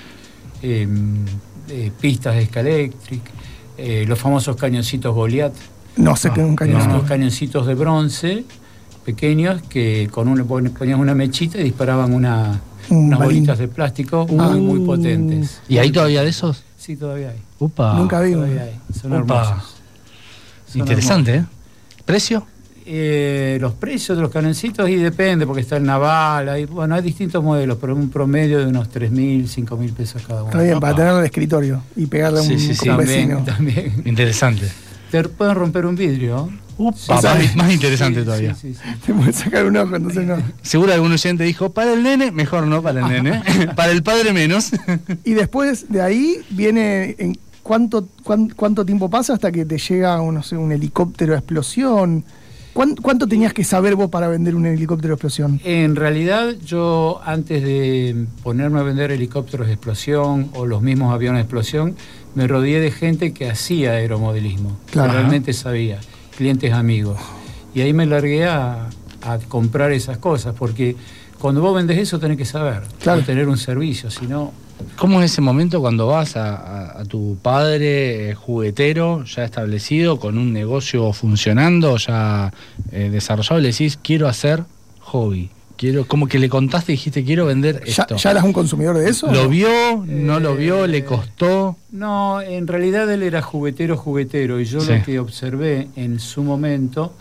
[0.62, 0.86] eh,
[1.70, 3.22] eh, pistas de escaléctric,
[3.78, 5.54] eh, los famosos cañoncitos Goliath.
[5.98, 6.82] no sé qué es un cañón.
[6.90, 8.46] Unos cañoncitos de bronce
[9.06, 12.60] pequeños que con una ponías una mechita y disparaban una,
[12.90, 13.36] Un unas balín.
[13.38, 14.50] bolitas de plástico Ah.
[14.50, 15.62] muy, muy potentes.
[15.70, 16.63] ¿Y hay todavía de esos?
[16.78, 17.38] Sí, todavía hay.
[17.60, 17.94] Upa.
[17.96, 18.44] Nunca vi uno.
[18.44, 18.80] Todavía hay.
[18.94, 19.12] Son.
[20.68, 21.46] Son Interesante, ¿eh?
[22.06, 22.46] ¿Precio?
[22.89, 27.02] Eh, los precios de los canoncitos y depende, porque está el naval, hay, bueno, hay
[27.02, 30.52] distintos modelos, pero un promedio de unos 3.000, 5.000 pesos cada uno.
[30.52, 32.88] Está bien, para tenerlo en el escritorio y pegarle a un, Sí, sí, sí.
[32.88, 33.43] con un También, vecino.
[33.43, 33.93] también.
[34.06, 34.69] Interesante.
[35.12, 36.50] Te pueden romper un vidrio.
[36.78, 37.58] Upa, Sí, más, sí.
[37.58, 38.56] más interesante Sí, todavía.
[38.56, 39.00] sí, sí, sí.
[39.06, 40.38] Te puede sacar un ojo, entonces no.
[40.62, 43.41] Seguro algún oyente dijo, para el nene, mejor no para el nene.
[43.76, 44.71] para el padre menos.
[45.26, 50.21] Y después de ahí viene en cuánto, cuán- cuánto tiempo pasa hasta que te llega
[50.21, 52.23] un, no sé, un helicóptero a explosión.
[52.78, 55.60] ¿Cuán- ¿Cuánto tenías que saber vos para vender un helicóptero a explosión?
[55.63, 61.40] En realidad, yo antes de ponerme a vender helicópteros de explosión o los mismos aviones
[61.40, 61.96] de explosión,
[62.36, 65.12] me rodeé de gente que hacía aeromodelismo, Claro.
[65.12, 65.98] que realmente sabía,
[66.38, 67.18] clientes amigos.
[67.74, 68.90] Y ahí me largué a,
[69.24, 70.96] a comprar esas cosas, porque
[71.40, 73.24] cuando vos vendés eso tenés que saber, Claro.
[73.24, 74.52] tener un servicio, si no,
[74.96, 80.20] ¿Cómo es ese momento cuando vas a, a- a tu padre eh, juguetero ya establecido,
[80.20, 82.52] con un negocio funcionando, ya
[82.92, 84.63] eh, desarrollado, y le decís, quiero hacer
[85.02, 85.50] hobby?
[85.78, 88.16] Quiero, como que le contaste y dijiste, quiero vender ¿Ya, esto.
[88.16, 89.32] ya eras un consumidor de eso?
[89.32, 89.70] ¿Lo vio?
[90.08, 90.86] ¿No lo vio?
[90.86, 91.76] Eh, ¿Le costó?
[91.92, 94.92] No, en realidad él era juguetero, juguetero, y yo Sí.
[94.94, 97.13] lo que observé en su momento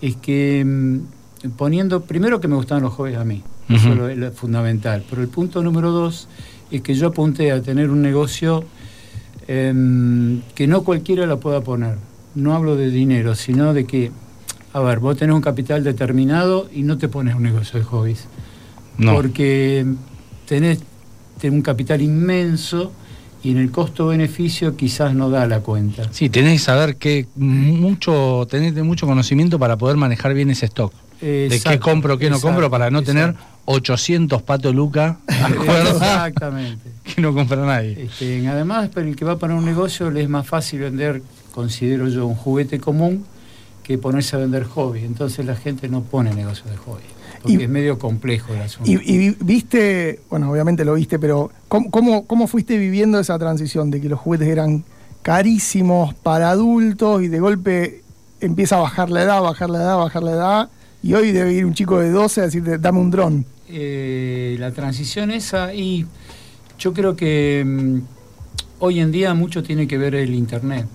[0.00, 4.12] es que mm, poniendo, primero que me gustaban los hobbies a mí, eso es lo,
[4.12, 6.26] lo fundamental, pero el punto número dos
[6.72, 8.64] es que yo apunté a tener un negocio
[9.48, 11.96] em, que no cualquiera lo pueda poner.
[12.34, 14.10] No hablo de dinero, sino de que,
[14.72, 18.26] a ver, vos tenés un capital determinado y no te pones un negocio de hobbies
[18.98, 19.14] No.
[19.14, 19.84] porque
[20.46, 20.78] tenés,
[21.40, 22.92] tenés un capital inmenso
[23.44, 26.04] y en el costo-beneficio quizás no da la cuenta.
[26.12, 30.92] Sí, tenés que saber que mucho, tenés mucho conocimiento para poder manejar bien ese stock.
[31.20, 33.34] De qué compro, qué no exacto, compro, para no tener.
[33.64, 36.90] 800 pato Luca, Exactamente.
[37.14, 38.04] que no compra nadie.
[38.04, 41.22] Este, además, para el que va para un negocio le es más fácil vender,
[41.54, 43.24] considero yo, un juguete común
[43.82, 45.00] que ponerse a vender hobby.
[45.04, 47.02] Entonces la gente no pone negocio de hobby,
[47.42, 48.90] porque Y- es medio complejo el asunto.
[48.90, 53.38] Y, y vi- viste, bueno, obviamente lo viste, pero ¿cómo, cómo, cómo fuiste viviendo esa
[53.38, 54.84] transición de que los juguetes eran
[55.22, 58.02] carísimos para adultos y de golpe
[58.40, 60.68] empieza a bajar la edad, bajar la edad, bajar la edad?
[61.02, 63.44] Y hoy debe ir un chico de 12 a decirte, dame un dron.
[63.74, 66.04] Eh, la transición esa y
[66.78, 67.98] yo creo que mm,
[68.80, 70.86] hoy en día mucho tiene que ver el internet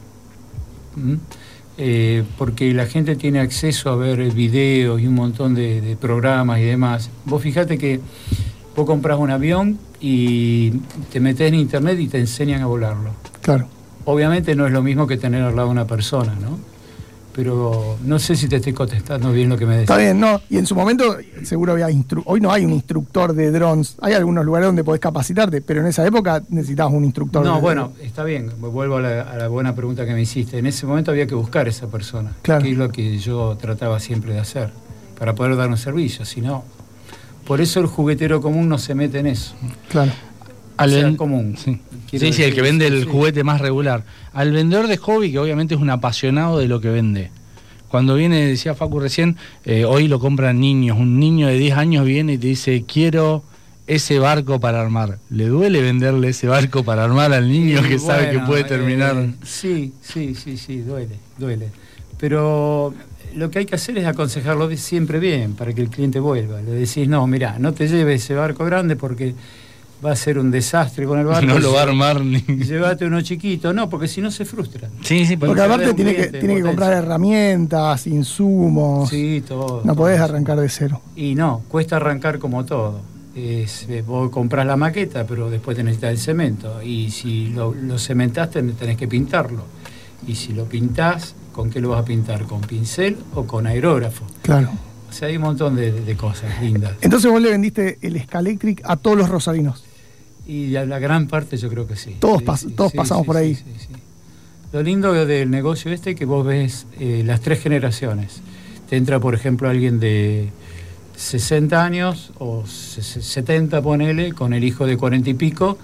[0.96, 1.13] ¿Mm?
[1.80, 6.60] Eh, porque la gente tiene acceso a ver videos y un montón de, de programas
[6.60, 8.00] y demás vos fijate que
[8.76, 10.72] vos compras un avión y
[11.12, 13.12] te metes en internet y te enseñan a volarlo
[13.42, 13.68] Claro.
[14.06, 16.60] obviamente no es lo mismo que tener al lado una persona no
[17.38, 20.41] pero no sé si te estoy contestando bien lo que me decís Está bien, ¿no?
[20.50, 21.88] Y en su momento seguro había
[22.26, 23.95] hoy no hay un instructor de drones.
[24.02, 27.45] Hay algunos lugares donde podés capacitarte, pero en esa época necesitabas un instructor.
[27.45, 28.50] No, de- bueno, está bien.
[28.60, 30.58] Vuelvo a la, a la buena pregunta que me hiciste.
[30.58, 32.63] En ese momento había que buscar a esa persona, Claro.
[32.63, 34.71] que es lo que yo trataba siempre de hacer,
[35.19, 36.26] para poder dar un servicio.
[36.26, 36.63] Si no,
[37.45, 39.54] por eso el juguetero común no se mete en eso.
[39.89, 40.12] Claro.
[40.78, 41.56] Al sea ven- común.
[41.58, 41.80] Sí,
[42.18, 43.10] sí, sí, el que vende el sí.
[43.10, 44.04] juguete más regular.
[44.34, 47.32] Al vendedor de hobby, que obviamente es un apasionado de lo que vende.
[47.90, 50.98] Cuando viene, decía Facu recién, eh, hoy lo compran niños.
[50.98, 53.43] Un niño de 10 años viene y te dice, quiero
[53.88, 55.20] ese barco para armar.
[55.30, 59.16] ¿Le duele venderle ese barco para armar al niño que sabe que puede terminar?
[59.18, 61.70] eh, sí, sí, sí, sí, duele, duele.
[62.20, 62.93] Pero
[63.36, 66.62] lo que hay que hacer es aconsejarlo siempre bien para que el cliente vuelva.
[66.62, 69.34] Le decís, no, mira, no te lleves ese barco grande porque
[70.06, 71.45] va a ser un desastre con el barco.
[71.45, 72.39] no lo va a armar ni...
[72.39, 74.89] Llévate uno chiquito, no, porque si no se frustra.
[75.02, 79.10] Sí, sí, Porque Porque aparte tiene que, tiene que comprar herramientas, insumos.
[79.10, 79.82] Sí, todo.
[79.84, 80.26] no todo podés eso.
[80.26, 81.02] arrancar de cero.
[81.16, 83.02] Y no, cuesta arrancar como todo.
[83.36, 86.82] Es, vos comprás la maqueta, pero después te necesitas el cemento.
[86.82, 89.64] Y si lo, lo cementaste, tenés que pintarlo.
[90.28, 92.43] Y si lo pintás, ¿con qué lo vas a pintar?
[92.45, 94.26] ¿Con pincel o con aerógrafo?
[94.41, 94.70] Claro.
[95.10, 96.93] O sea, hay un montón de, de cosas lindas.
[97.02, 99.84] Entonces vos le vendiste el Scalectric a todos los rosarinos.
[100.48, 102.16] Y a la gran parte yo creo que sí.
[102.20, 103.56] Todos Sí, pas- sí, todos sí, pasamos sí, por ahí.
[103.56, 103.88] sí, sí.
[104.74, 108.41] Lo lindo del negocio este es que vos ves eh, las tres generaciones.
[108.89, 110.50] Te entra, por ejemplo, alguien de
[111.16, 115.78] 60 años o se- se- 70, ponele, con el hijo de 40 y pico,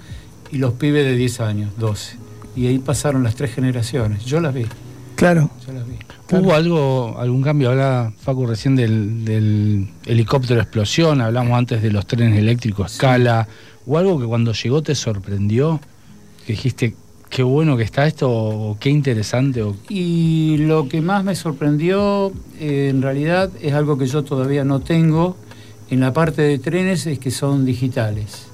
[0.51, 2.18] y los pibes de 10 años, 12.
[2.55, 4.26] Y ahí pasaron las tres generaciones.
[4.26, 4.66] Yo las vi,
[5.16, 5.49] Claro.
[5.66, 5.95] yo las vi.
[6.28, 6.43] Claro.
[6.45, 7.72] ¿Hubo algo, algún cambio?
[7.72, 13.47] Habla Facu recién del, del helicóptero explosión, hablamos antes de los trenes eléctricos escala.
[13.86, 15.79] ¿O algo que cuando llegó te sorprendió?
[16.45, 16.95] Que dijiste,
[17.29, 22.31] qué bueno que está esto, o qué interesante, o Y lo que más me sorprendió,
[22.59, 25.36] eh, en realidad, es algo que yo todavía no tengo
[25.89, 28.47] en la parte de trenes, es que son digitales.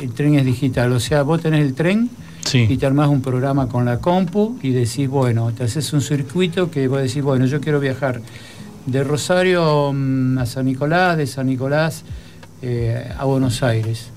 [0.00, 2.10] El tren es digital, o sea, vos tenés el tren
[2.52, 6.70] y te armás un programa con la compu y decís, bueno, te haces un circuito
[6.70, 8.20] que vos decís, bueno, yo quiero viajar
[8.86, 12.04] de Rosario mm, a San Nicolás, de San Nicolás
[12.62, 14.10] eh, a Buenos Aires.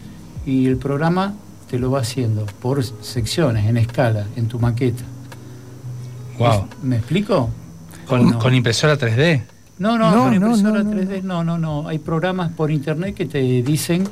[0.45, 1.33] Y el programa
[1.69, 5.03] te lo va haciendo por secciones, en escala, en tu maqueta.
[6.37, 6.67] Wow.
[6.81, 7.49] ¿Me explico?
[8.07, 8.39] Con, no?
[8.39, 9.41] con impresora 3D.
[9.79, 11.87] No, no, No, con no, impresora no, no, 3D, no, no, no.
[11.87, 14.03] Hay programas por internet que te dicen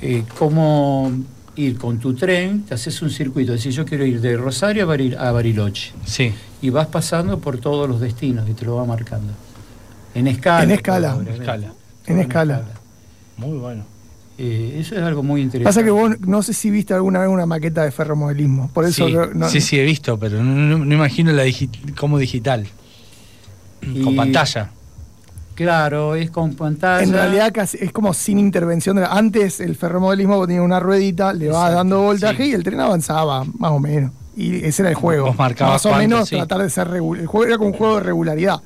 [0.00, 1.10] eh, cómo
[1.56, 3.52] ir con tu tren, te haces un circuito.
[3.52, 5.92] Decís, yo quiero ir de Rosario a, Baril- a Bariloche.
[6.04, 6.32] Sí.
[6.62, 9.32] Y vas pasando por todos los destinos y te lo va marcando.
[10.14, 10.62] En escala.
[10.64, 10.70] En.
[10.70, 11.16] Escala.
[12.06, 12.62] En escala.
[13.36, 13.84] Muy bueno.
[14.38, 15.64] Eh, eso es algo muy interesante.
[15.80, 18.68] Pasa que vos no sé si viste alguna vez una maqueta de ferromodelismo.
[18.72, 21.44] Por eso sí, creo- no- sí, sí, he visto, pero no, no- no imagino la
[21.46, 22.66] digi- como digital.
[24.02, 24.70] Con pantalla.
[25.54, 27.02] Claro, es con pantalla.
[27.02, 28.96] En realidad casi es como sin intervención.
[28.96, 32.50] de la- Antes el ferromodelismo vos tenías una ruedita, le vas dando voltaje sí.
[32.50, 34.12] y el tren avanzaba, más o menos.
[34.36, 35.26] Y ese era el juego.
[35.28, 36.36] Vos marcabas más o cuánto, menos sí.
[36.36, 37.22] tratar de ser regular.
[37.22, 38.60] El juego era como un juego de regularidad.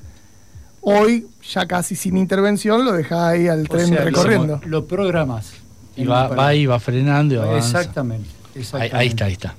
[0.82, 4.60] Hoy, ya casi sin intervención, lo dejás ahí al O tren sea, lo- recorriendo.
[4.66, 5.52] Lo, programas.
[5.96, 7.80] Y va, va ahí, va frenando y avanza.
[7.80, 8.28] Exactamente.
[8.54, 8.96] Ahí, exactamente.
[8.96, 9.54] ahí está, ahí está.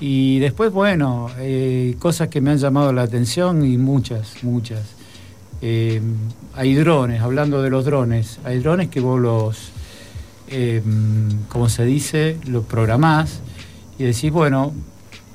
[0.00, 4.80] Y después, bueno, eh, cosas que me han llamado la atención y muchas, muchas.
[5.62, 6.00] Eh,
[6.54, 9.70] hay drones, hablando de los drones, hay drones que vos los,
[10.48, 10.82] eh,
[11.48, 13.40] como se dice, los programás
[13.98, 14.72] y decís, bueno,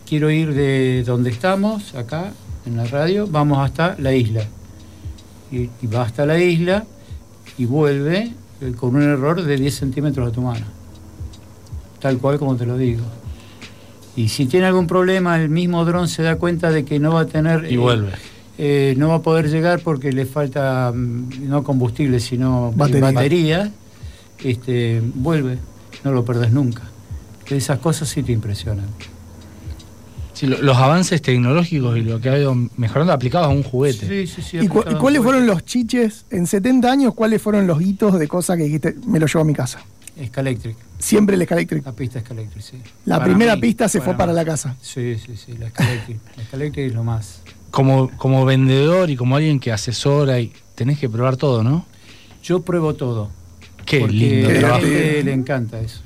[0.08, 2.32] quiero ir de donde estamos, acá,
[2.66, 4.46] en la radio, vamos hasta la isla.
[5.56, 6.86] Y, y va hasta la isla
[7.58, 8.32] y vuelve
[8.62, 10.66] eh, con un error de 10 centímetros a tu mano.
[12.00, 13.04] Tal cual como te lo digo.
[14.16, 17.22] Y si tiene algún problema, el mismo dron se da cuenta de que no va
[17.22, 17.70] a tener...
[17.70, 18.12] Y eh, vuelve.
[18.58, 23.12] Eh, no va a poder llegar porque le falta mm, no combustible, sino Batería.
[23.12, 23.72] batería.
[24.44, 25.58] Este, vuelve,
[26.04, 26.84] no lo perdés nunca.
[27.48, 28.88] Esas cosas sí te impresionan.
[30.36, 34.08] Sí, lo- los avances tecnológicos y lo que ha ido mejorando aplicados a un juguete.
[34.08, 34.58] Sí, sí, sí.
[34.58, 37.14] ¿Y, cu- aplicado y cuáles fueron los chiches en 70 años?
[37.14, 39.80] ¿Cuáles fueron los hitos de cosas que dijiste, me lo llevo a mi casa?
[40.28, 41.86] Scalectric, Siempre el Scalectric.
[41.86, 42.78] la pista Scalectric, sí.
[43.06, 44.76] La Para primera mí, pista se fue para la casa.
[44.82, 46.18] Sí, sí, sí, la Scalectric.
[46.38, 47.42] la Scalectric es lo más.
[47.72, 51.86] Como, como vendedor y como alguien que asesora y tenés que probar todo, ¿no?
[52.44, 53.30] Yo pruebo todo.
[53.86, 56.00] Qué lindo a la gente le encanta eso.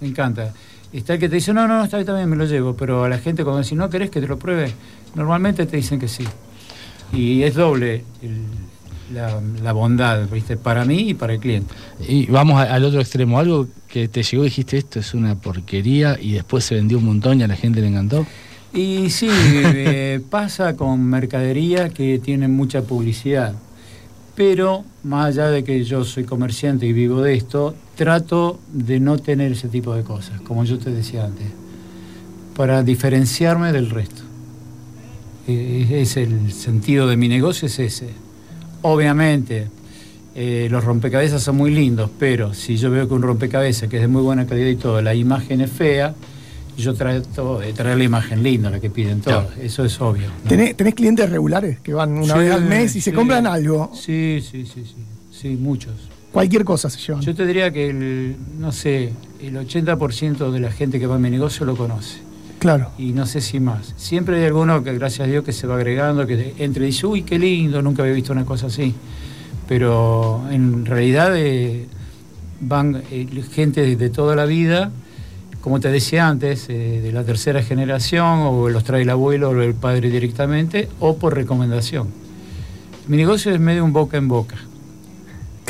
[0.00, 0.54] Le encanta.
[0.92, 2.74] Está el que te dice, no, no, no, está bien, está bien, me lo llevo.
[2.74, 4.72] Pero a la gente cuando dice, no querés que te lo pruebe,
[5.14, 6.24] normalmente te dicen que sí.
[7.12, 8.46] Y es doble el-
[9.14, 10.56] la, la bondad, ¿viste?
[10.56, 11.74] Para mí y para el cliente.
[12.08, 15.34] Y vamos a- al otro extremo, algo que te llegó y dijiste esto es una
[15.34, 18.24] porquería y después se vendió un montón y a la gente le encantó.
[18.72, 23.54] Y sí, eh, pasa con mercadería que tiene mucha publicidad.
[24.34, 29.18] Pero más allá de que yo soy comerciante y vivo de esto, trato de no
[29.18, 31.46] tener ese tipo de cosas, como yo te decía antes,
[32.56, 34.22] para diferenciarme del resto.
[35.46, 38.08] Eh, Es el sentido de mi negocio, es ese.
[38.82, 39.68] Obviamente,
[40.34, 44.02] eh, los rompecabezas son muy lindos, pero si yo veo que un rompecabezas que es
[44.02, 46.14] de muy buena calidad y todo, la imagen es fea,
[46.76, 49.46] yo trato de traer la imagen linda, la que piden todos.
[49.46, 49.62] Claro.
[49.62, 50.28] Eso es obvio.
[50.28, 50.48] ¿no?
[50.48, 53.90] ¿Tenés, tenés clientes regulares que van una Sí, vez al mes y se compran algo?
[53.94, 54.94] Sí, sí, sí, sí.
[55.30, 55.92] Sí, muchos.
[56.32, 57.22] Cualquier cosa se llevan.
[57.22, 59.12] Yo te diría que el, no sé,
[59.42, 62.18] el 80% de la gente que va a mi negocio lo conoce.
[62.60, 62.90] Claro.
[62.98, 63.94] Y no sé si más.
[63.96, 67.06] Siempre hay alguno que, gracias a Dios, que se va agregando, que entre y dice,
[67.06, 68.94] uy, qué lindo, nunca había visto una cosa así.
[69.66, 71.86] Pero en realidad eh,
[72.60, 74.92] van eh, gente de toda la vida,
[75.60, 79.60] como te decía antes, eh, de la tercera generación, o los trae el abuelo o
[79.60, 82.08] el padre directamente, o por recomendación.
[83.06, 84.56] Mi negocio es medio un boca en boca.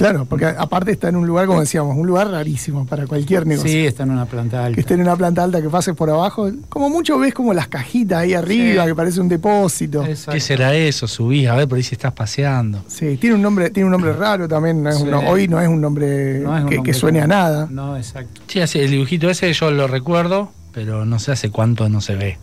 [0.00, 3.70] Claro, porque aparte está en un lugar, como decíamos, un lugar rarísimo para cualquier negocio.
[3.70, 4.74] Sí, está en una planta alta.
[4.74, 6.50] Que esté en una planta alta, que pases por abajo.
[6.68, 8.88] Como mucho ves como las cajitas ahí arriba, Sí.
[8.88, 10.04] que parece un depósito.
[10.06, 10.32] Exacto.
[10.32, 11.06] ¿Qué será eso?
[11.06, 12.82] Subís a ver por ahí si estás paseando.
[12.88, 14.82] Sí, tiene un nombre, tiene un nombre raro también.
[14.82, 15.02] no es Sí.
[15.02, 17.68] un- hoy no es un nombre No es un que, nombre que suene a nada.
[17.70, 18.40] No, exacto.
[18.46, 22.38] Sí, el dibujito ese yo lo recuerdo, pero no sé hace cuánto no se ve.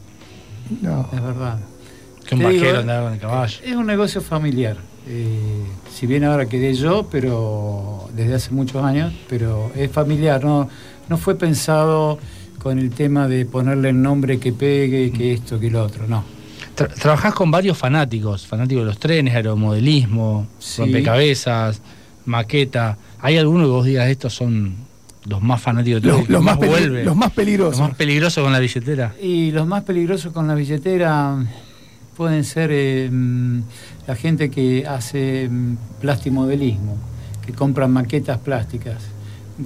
[0.82, 1.10] No.
[1.14, 1.60] Es verdad.
[2.28, 3.58] Que un vaquero andaba con el caballo.
[3.64, 4.78] Es un negocio familiar.
[5.10, 10.70] Eh, si bien ahora quedé yo, pero desde hace muchos años, pero es familiar, no,
[11.08, 12.20] no fue pensado
[12.60, 16.24] con el tema de ponerle el nombre que pegue, que esto, que lo otro, no.
[16.76, 20.82] Tra- trabajás con varios fanáticos, fanáticos de los trenes, aeromodelismo, Sí.
[20.82, 21.82] rompecabezas,
[22.26, 22.98] maqueta.
[23.22, 24.76] ¿Hay alguno que vos digas estos son
[25.26, 27.06] los más fanáticos de Los, los que más vuelven?
[27.06, 27.80] los más peligrosos.
[27.80, 29.14] Los más peligrosos con la billetera.
[29.22, 31.38] Y los más peligrosos con la billetera
[32.18, 33.10] pueden ser eh,
[34.08, 36.98] la gente que hace mm, plastimodelismo,
[37.46, 38.96] que compran maquetas plásticas.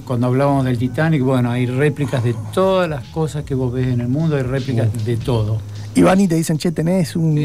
[0.06, 4.00] Cuando hablábamos del Titanic, bueno, hay réplicas de todas las cosas que vos ves en
[4.02, 5.60] el mundo, hay réplicas de todo.
[5.94, 7.36] Y van y te dicen, che, tenés un-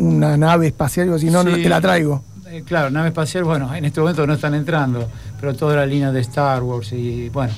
[0.00, 2.22] una nave espacial, y si no, te la traigo.
[2.50, 5.08] Eh, claro, nave espacial, bueno, en este momento no están entrando,
[5.40, 7.52] pero toda la línea de Star Wars y bueno,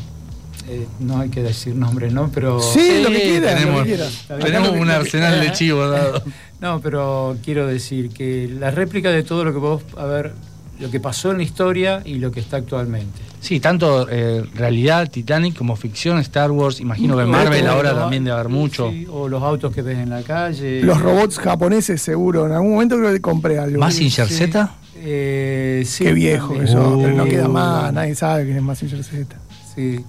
[0.69, 2.31] eh, no hay que decir nombres, ¿no?
[2.33, 4.25] Pero Sí, lo que quieras, tenemos, lo que quieras.
[4.41, 6.23] Tenemos un arsenal de chivos dado.
[6.61, 10.33] No, pero quiero decir que la réplica de todo lo que vos, a ver,
[10.81, 13.21] lo que pasó en la historia y lo que está actualmente.
[13.41, 16.81] Sí, tanto eh, realidad, Titanic, como ficción, Star Wars.
[16.81, 18.91] Imagino que Marvel ahora también debe haber mucho.
[18.91, 20.81] sí, o los autos que ves en la calle.
[20.83, 22.47] Los robots japoneses, seguro.
[22.47, 23.79] En algún momento creo que compré algo.
[23.81, 24.35] ¿Mazinger sí.
[24.47, 24.71] Z?
[24.97, 27.03] Eh, sí, Qué viejo eso, Uh.
[27.03, 27.93] pero no queda más.
[27.93, 29.37] Nadie sabe quién es Mazinger Z.
[29.75, 30.01] Sí.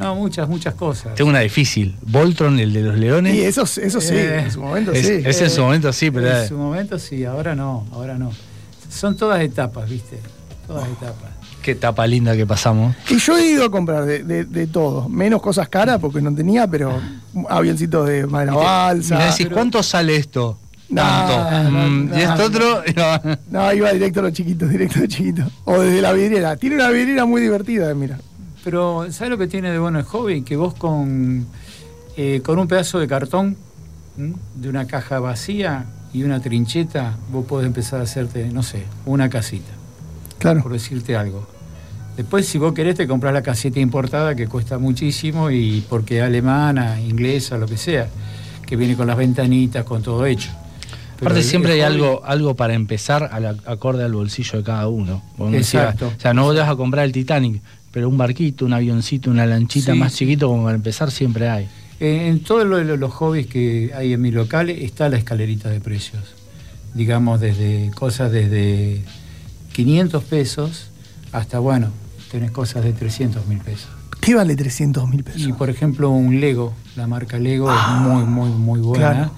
[0.00, 1.14] No, muchas, muchas cosas.
[1.14, 1.94] Tengo una difícil.
[2.02, 3.34] Voltron, el de los leones.
[3.34, 5.22] Y eso, eso sí, Eh, en su momento Es- sí.
[5.24, 8.32] ese en su momento sí, pero En su momento sí, ahora no, ahora no.
[8.88, 10.18] Son todas etapas, ¿viste?
[10.66, 11.30] Todas etapas.
[11.62, 12.96] qué tapa linda que pasamos.
[13.10, 15.08] Y yo he ido a comprar de, de- de todo.
[15.10, 16.98] Menos cosas caras porque no tenía, pero
[17.50, 19.18] avioncitos de madera Y me balsa.
[19.18, 20.58] decís, ¿cuánto sale esto?
[20.88, 21.70] No, Tanto.
[21.70, 22.44] no, Mm, no, y esto no.
[22.44, 22.82] otro.
[22.96, 23.36] no.
[23.50, 25.44] No, iba directo a los chiquitos, directo a los chiquitos.
[25.66, 26.56] O desde la vidriera.
[26.56, 28.18] Tiene una vidriera muy divertida, mira.
[28.64, 30.42] Pero, ¿sabes lo que tiene de bueno el hobby?
[30.42, 31.46] Que vos con,
[32.16, 33.56] eh, con un pedazo de cartón,
[34.18, 34.34] ¿m?
[34.56, 39.28] de una caja vacía y una trincheta, vos podés empezar a hacerte, no sé, una
[39.30, 39.70] casita,
[40.38, 40.62] Claro.
[40.62, 41.46] por decirte algo.
[42.16, 46.24] Después, si vos querés, te comprás la casita importada que cuesta muchísimo y porque es
[46.24, 48.08] alemana, inglesa, lo que sea,
[48.66, 50.50] que viene con las ventanitas, con todo hecho.
[51.18, 53.30] Pero Aparte siempre hay algo, algo para empezar
[53.66, 55.22] acorde al bolsillo de cada uno.
[55.50, 56.12] Decía, Exacto.
[56.16, 57.62] o sea, no vas a comprar el Titanic,
[57.92, 61.68] pero un barquito, un avioncito, una lanchita Sí, más chiquito como para empezar siempre hay.
[61.98, 65.68] Eh, En todos lo- lo- los hobbies que hay en mi local está la escalerita
[65.70, 66.22] de precios.
[66.92, 69.00] digamos, desde cosas desde
[69.72, 70.88] 500 pesos
[71.30, 71.90] hasta, bueno,
[72.32, 73.88] tenés cosas de 300 mil pesos.
[74.20, 75.42] ¿Qué vale 300 mil pesos?
[75.42, 79.12] Y por ejemplo, un Lego, la marca Lego es muy, muy, muy buena.
[79.12, 79.30] claro.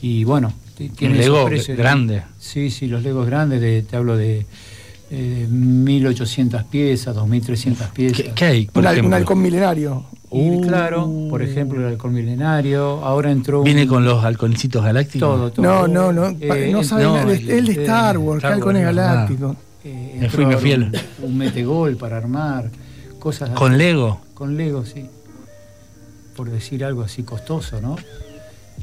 [0.00, 0.52] Y bueno,
[0.96, 1.76] tiene Lego precios.
[1.76, 2.22] grande.
[2.38, 4.46] Sí, sí, los Legos grandes, de- te hablo de
[5.10, 8.16] eh, 1800 piezas, 2300 piezas.
[8.22, 9.08] ¿Qué, qué hay, por Un, hal- ejemplo?
[9.08, 10.04] un halcón milenario.
[10.30, 10.60] Y Uh.
[10.60, 15.20] claro, por ejemplo, el halcón milenario, ahora entró un- ¿Viene con los halconcitos galácticos?
[15.20, 15.64] todo, todo.
[15.64, 16.36] No, no, no.
[16.40, 17.32] Eh, no el- sabe no, nada.
[17.32, 19.56] el- El de Star Wars, Star halcones galácticos.
[19.84, 20.92] eh, Me fui, me fui un,
[21.22, 22.70] un metegol para armar,
[23.18, 23.58] cosas así.
[23.58, 24.20] ¿Con Lego?
[24.34, 25.06] Con Lego, sí.
[26.36, 27.96] Por decir algo así costoso, ¿no?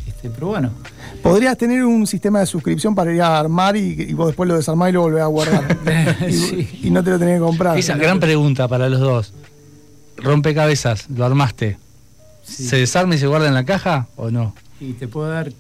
[0.07, 0.71] Este, pero bueno,
[1.23, 4.55] Podrías tener un sistema de suscripción para ir a armar y, y vos después lo
[4.55, 5.77] desarmás y lo volvés a guardar.
[6.29, 6.79] y, Sí.
[6.83, 7.77] y no te lo tenés que comprar.
[7.77, 9.33] Esa gran pregunta para los dos.
[10.17, 11.77] Rompecabezas, ¿lo armaste?
[12.43, 12.63] Sí.
[12.67, 14.53] ¿Se desarma y se guarda en la caja o no?
[14.79, 15.51] y te puedo dar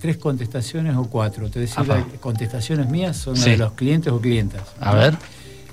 [0.00, 1.48] tres contestaciones o cuatro.
[1.50, 3.50] Te decía, las contestaciones mías son las Sí.
[3.50, 4.62] de los clientes o clientas.
[4.80, 5.16] A ver.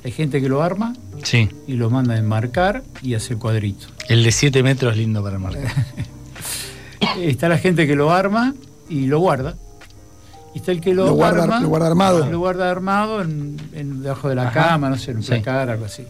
[0.03, 0.93] Hay gente que lo arma
[1.23, 1.49] Sí.
[1.65, 3.87] y lo manda a enmarcar y hace el cuadrito.
[4.09, 5.71] El de 7 metros lindo para marcar.
[7.19, 8.53] Está la gente que lo arma
[8.89, 9.55] y lo guarda.
[10.55, 12.29] Y está el que lo, Lo guarda- arma, lo guarda armado.
[12.29, 14.69] Lo guarda armado en, en- debajo de la Ajá.
[14.69, 15.29] cama, no sé, en un Sí.
[15.29, 16.03] placar, algo así.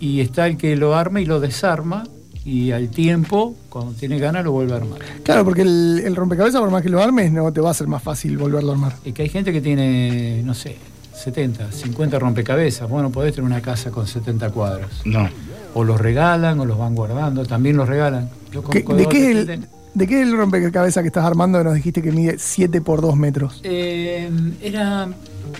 [0.00, 2.04] Y está el que lo arma y lo desarma
[2.44, 4.98] y al tiempo, cuando tiene ganas, lo vuelve a armar.
[5.22, 7.86] Claro, porque el, el rompecabezas, por más que lo armes, no te va a ser
[7.86, 8.94] más fácil volverlo a armar.
[9.04, 10.76] Y que hay gente que tiene, no sé,
[11.14, 12.88] 70, 50 rompecabezas.
[12.88, 14.90] Bueno, podés tener una casa con 70 cuadros.
[15.04, 15.28] No.
[15.74, 18.30] O los regalan o los van guardando, también los regalan.
[18.50, 21.24] Yo ¿Qué- conozco ¿De qué, es el, tienen- ¿De qué es el rompecabezas que estás
[21.24, 23.60] armando que nos dijiste que mide 7 por 2 metros?
[23.64, 24.30] Eh,
[24.62, 25.08] era,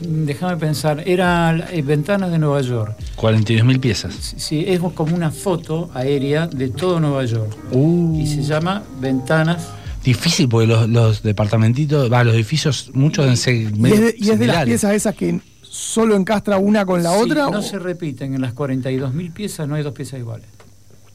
[0.01, 2.95] déjame pensar, era eh, Ventanas de Nueva York.
[3.16, 4.35] 42.000 piezas.
[4.37, 7.57] Sí, es como una foto aérea de todo Nueva York.
[7.72, 8.20] Uh.
[8.20, 9.66] Y se llama Ventanas.
[10.05, 14.31] Difícil porque los, los departamentitos, va, los edificios, muchos en se- Y es, de, y
[14.31, 17.51] es de las piezas esas que solo encastra una con la Sí, otra.
[17.51, 20.47] no o- se repiten, en las 42.000 piezas no hay dos piezas iguales.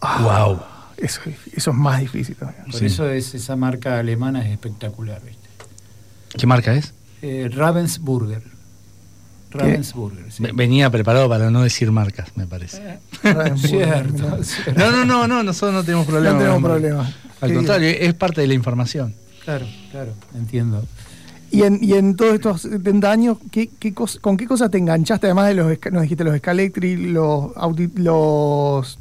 [0.01, 0.59] Wow.
[0.97, 2.63] Eso, es- eso es más difícil todavía.
[2.65, 2.85] Por Sí.
[2.85, 5.21] eso es, esa marca alemana es espectacular.
[5.23, 5.47] ¿viste?
[6.37, 6.93] ¿Qué marca es?
[7.21, 8.43] Eh, Ravensburger.
[9.51, 10.43] Ravensburger, sí.
[10.53, 12.81] Venía preparado para no decir marcas, me parece.
[13.55, 14.73] Cierto, cierto.
[14.79, 16.33] No, no, no, no, nosotros no tenemos problema.
[16.33, 17.13] No tenemos problema.
[17.41, 19.13] Al contrario, es parte de la información.
[19.43, 20.83] Claro, claro, entiendo.
[21.51, 24.77] Y en, y en todos estos 70 años, ¿qué, qué cos- ¿con qué cosa te
[24.77, 25.27] enganchaste?
[25.27, 27.51] Además de los, nos dijiste los Scalectri, los,
[27.95, 28.99] los,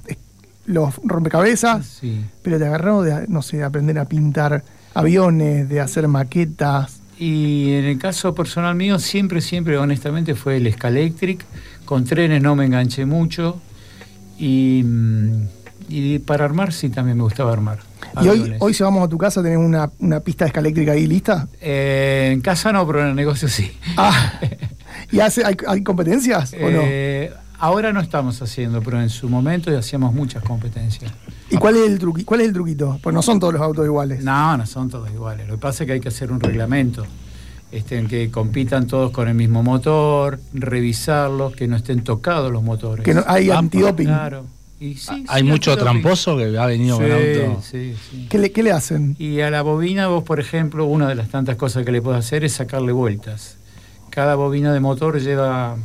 [0.67, 2.25] los rompecabezas, Sí.
[2.43, 7.01] pero te agarró de, no sé, de aprender a pintar aviones, de hacer maquetas.
[7.19, 11.45] Y en el caso personal mío, siempre, siempre, honestamente, fue el Scalectric.
[11.85, 13.61] Con trenes no me enganché mucho.
[14.39, 15.47] Y, mm,
[15.89, 17.79] y para armar, sí, también me gustaba armar.
[18.17, 18.59] Y hoy, aviones.
[18.62, 21.47] hoy si vamos a tu casa, tenés una, una pista escaléctrica ahí lista.
[21.61, 23.71] Eh, en casa no, pero en el negocio sí.
[23.97, 24.41] Ah,
[25.12, 26.81] ¿y hace, hay, hay competencias o no?
[27.65, 31.11] Ahora no estamos haciendo, pero en su momento hacíamos muchas competencias.
[31.51, 32.99] ¿Y cuál es el truqui, cuál es el truquito?
[33.03, 34.23] Pues no son todos los autos iguales.
[34.23, 35.49] No, no son todos iguales.
[35.49, 37.07] Lo que pasa es que hay que hacer un reglamento.
[37.73, 42.62] Este, en que compitan todos con el mismo motor, revisarlos, que no estén tocados los
[42.62, 43.03] motores.
[43.03, 44.07] Que no, hay Ah, antidoping.
[44.09, 44.45] Claro.
[44.79, 47.62] Y sí, Hay sí, mucho tramposo que ha venido con Sí, auto.
[47.62, 48.27] sí, sí.
[48.29, 49.17] ¿Qué, le, ¿Qué le hacen?
[49.19, 52.19] Y a la bobina, vos, por ejemplo, una de las tantas cosas que le puedes
[52.19, 53.57] hacer es sacarle vueltas.
[54.11, 55.77] Cada bobina de motor lleva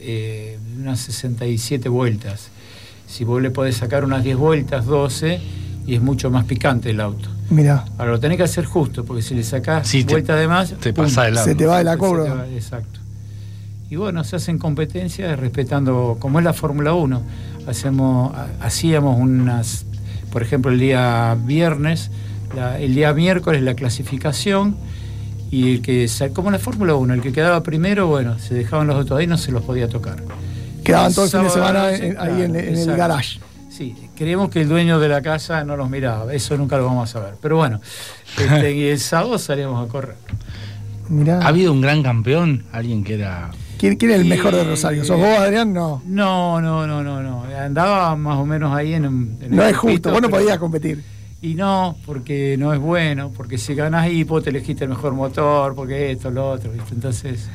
[0.00, 2.48] eh, unas 67 vueltas.
[3.06, 5.40] Si vos le podés sacar unas 10 vueltas, 12,
[5.86, 7.28] y es mucho más picante el auto.
[7.50, 10.74] Mira, Ahora lo tenés que hacer justo, porque si le sacás Sí, vueltas de más,
[10.78, 11.48] te pasa de largo.
[11.48, 12.34] se te va de la cobra.
[12.34, 13.00] va, Exacto.
[13.90, 17.22] Y bueno, se hacen competencias respetando, como es la Fórmula 1,
[17.66, 19.86] hacemos, ha- hacíamos unas,
[20.30, 22.10] por ejemplo, el día viernes,
[22.54, 24.76] la- el día miércoles la clasificación,
[25.50, 28.86] y el que, como en la Fórmula 1, el que quedaba primero, bueno, se dejaban
[28.86, 30.22] los autos ahí, no se los podía tocar.
[30.84, 33.40] Quedaban todo el fin de semana ahí claro, en, en el garage.
[33.70, 37.08] Sí, creemos que el dueño de la casa no los miraba, eso nunca lo vamos
[37.08, 37.34] a saber.
[37.40, 37.80] Pero bueno,
[38.38, 40.16] este, y el sábado salíamos a correr.
[41.08, 41.40] Mirá.
[41.40, 42.64] ¿Ha habido un gran campeón?
[42.72, 43.50] Alguien que era.
[43.78, 45.04] ¿Quién, quién es el mejor de Rosario?
[45.04, 45.72] ¿Sos vos, Adrián?
[45.72, 46.02] No.
[46.04, 47.44] No, no, no, no, no.
[47.58, 50.28] Andaba más o menos ahí en, un- en No el es justo, grupito, vos no
[50.28, 51.02] pero- podías competir.
[51.40, 55.74] Y no, porque no es bueno, porque si ganás hipo te elegiste el mejor motor,
[55.74, 56.94] porque esto, lo otro, ¿viste?
[56.94, 57.48] Entonces,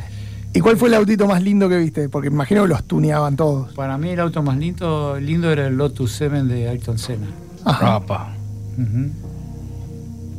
[0.55, 2.09] ¿Y cuál fue el autito más lindo que viste?
[2.09, 3.73] Porque imagino que los tuneaban todos.
[3.73, 7.27] para mí el auto más lindo, lindo era el Lotus 7 de Ayrton Senna.
[7.65, 7.85] Ajá.
[7.85, 8.35] Rapa.
[8.77, 9.11] Ujú.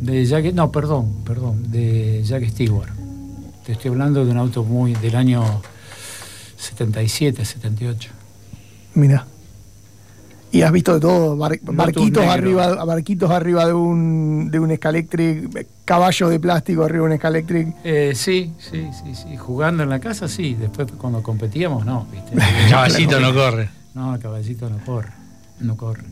[0.00, 2.92] De Jack, no, perdón, perdón, de Jack Stewart.
[3.66, 5.42] Te estoy hablando de un auto muy del año
[6.56, 8.10] 77, 78.
[8.94, 9.26] Mira.
[10.54, 15.66] Y has visto de todo, bar- barquitos arriba, barquitos arriba de un de un Scalectric,
[15.84, 17.74] caballos de plástico arriba de un Scalectric.
[17.82, 19.36] Eh, sí, sí, sí, sí.
[19.36, 20.54] Jugando en la casa, sí.
[20.54, 22.34] Después cuando competíamos, no, ¿viste?
[22.64, 23.68] El caballito no corre.
[23.94, 25.10] No, el caballito no corre.
[25.60, 26.04] No corre.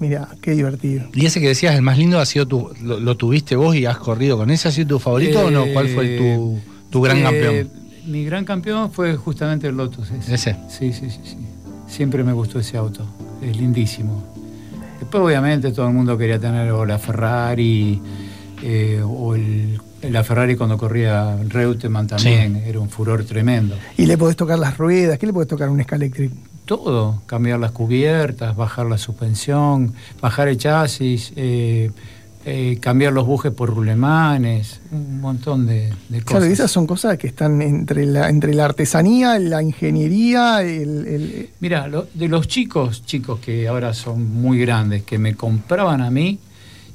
[0.00, 1.06] Mira, qué divertido.
[1.12, 3.86] Y ese que decías, el más lindo, ha sido tu, lo, lo tuviste vos y
[3.86, 4.68] has corrido con ese.
[4.68, 5.64] ¿Ha sido tu favorito o no?
[5.72, 6.58] ¿Cuál fue tu,
[6.90, 7.70] tu gran Eh, campeón?
[8.06, 10.10] Mi gran campeón fue justamente el Lotus.
[10.10, 10.34] Ese.
[10.34, 10.56] Ese.
[10.68, 11.36] Sí, sí, sí, sí.
[11.86, 13.06] Siempre me gustó ese auto.
[13.44, 14.22] Es lindísimo.
[14.98, 18.00] Después, obviamente, todo el mundo quería tener o la Ferrari
[18.62, 22.56] eh, o el, la Ferrari cuando corría Reutemann también.
[22.56, 23.76] Era un furor tremendo.
[23.96, 26.32] Y le podés tocar las ruedas, ¿qué le podés tocar a un Scalectric?
[26.64, 29.92] Todo, cambiar las cubiertas, bajar la suspensión,
[30.22, 31.90] bajar el chasis, eh,
[32.46, 36.24] eh, cambiar los bujes por rulemanes, un montón de, de cosas.
[36.40, 41.50] Claro, esas son cosas que están entre la, entre la artesanía, la ingeniería, el, el-
[41.60, 46.10] Mira, lo- de los chicos, chicos que ahora son muy grandes, que me compraban a
[46.10, 46.38] mí,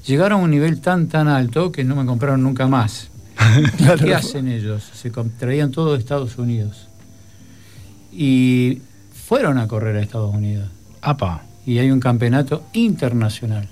[0.05, 3.09] llegaron a un nivel tan tan alto que no me compraron nunca más.
[3.77, 4.05] Claro.
[4.05, 4.83] ¿Qué hacen ellos?
[4.93, 6.87] Se traían todo de Estados Unidos.
[8.11, 8.81] Y
[9.13, 10.69] fueron a correr a Estados Unidos.
[11.01, 11.43] Apa.
[11.65, 13.67] Y hay un campeonato internacional.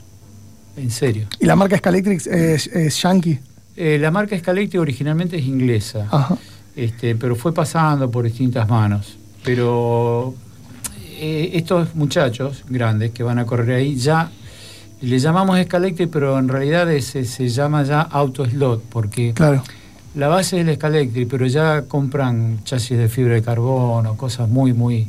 [0.78, 1.28] En serio.
[1.39, 3.39] y la marca Scalectric es, es Yankee.
[3.75, 6.38] Eh, la marca Scalectric originalmente es inglesa, Ajá.
[6.75, 9.17] este, pero fue pasando por distintas manos.
[9.43, 10.34] Pero
[11.19, 14.32] eh, estos muchachos grandes que van a correr ahí ya
[15.01, 19.63] le llamamos Scalectric, pero en realidad ese se llama ya Auto Slot, porque Claro.
[20.15, 24.73] la base es el Scalectric, pero ya compran chasis de fibra de carbono, cosas muy,
[24.73, 25.07] muy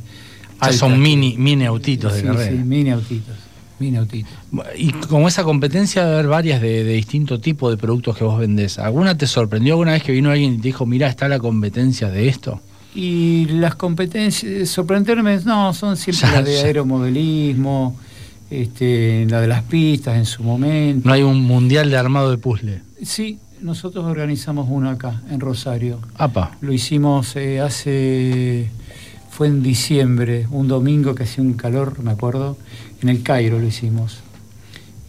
[0.61, 0.77] altas.
[0.79, 2.51] son mini, mini autitos de Sí, carrera.
[2.51, 3.35] sí, mini autitos,
[3.81, 8.39] Y como esa competencia, de haber varias de, de distinto tipo de productos que vos
[8.39, 8.79] vendés.
[8.79, 12.09] ¿Alguna te sorprendió alguna vez que vino alguien y te dijo, mira, está la competencia
[12.11, 12.61] de esto?
[12.95, 17.97] Y las competencias, sorprenderme, no, son siempre las de aeromodelismo,
[18.51, 21.07] este, la de las pistas en su momento.
[21.07, 22.83] No hay un mundial de armado de puzzle.
[23.03, 26.01] Sí, nosotros organizamos uno acá, en Rosario.
[26.17, 26.57] Apa.
[26.61, 28.69] Lo hicimos eh, hace,
[29.39, 32.57] fue en diciembre, un domingo que hacía un calor, me acuerdo,
[33.01, 34.19] en el Cairo lo hicimos.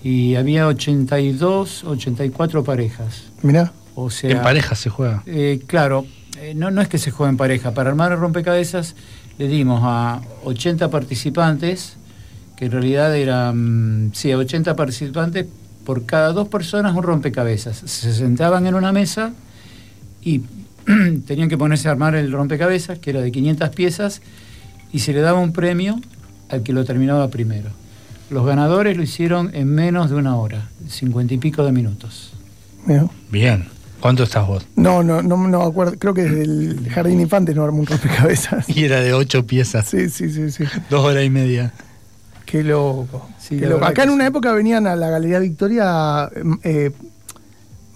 [0.04, 3.24] Y había 82, 84 parejas.
[3.42, 3.74] Mirá.
[3.96, 5.24] O sea, en pareja se juega.
[5.26, 6.06] eh, claro,
[6.40, 7.74] eh, no, no es que se juegue en pareja.
[7.74, 8.94] Para armar el rompecabezas
[9.40, 11.96] le dimos a 80 participantes,
[12.56, 15.48] que en realidad eran, sí, a 80 participantes,
[15.84, 17.78] por cada dos personas un rompecabezas.
[17.78, 19.34] Se sentaban en una mesa
[20.22, 20.44] y
[21.28, 24.22] tenían que ponerse a armar el rompecabezas, que era de 500 piezas,
[24.92, 26.00] y se le daba un premio
[26.50, 27.70] al que lo terminaba primero.
[28.30, 32.32] Los ganadores lo hicieron en menos de una hora, 50 y pico de minutos.
[33.32, 33.68] Bien.
[34.00, 34.66] ¿Cuánto estás vos?
[34.76, 35.94] No, no, no, no me acuerdo.
[36.00, 38.70] Creo que desde el Jardín Infante no armó un rompecabezas.
[38.76, 39.88] Y era de ocho piezas.
[39.88, 40.64] Sí, sí, sí, sí.
[40.90, 41.74] Dos horas y media.
[42.46, 43.30] Qué loco.
[43.38, 43.84] Sí, Qué loco.
[43.84, 46.30] Acá que en una época venían a la Galería Victoria
[46.64, 46.92] eh,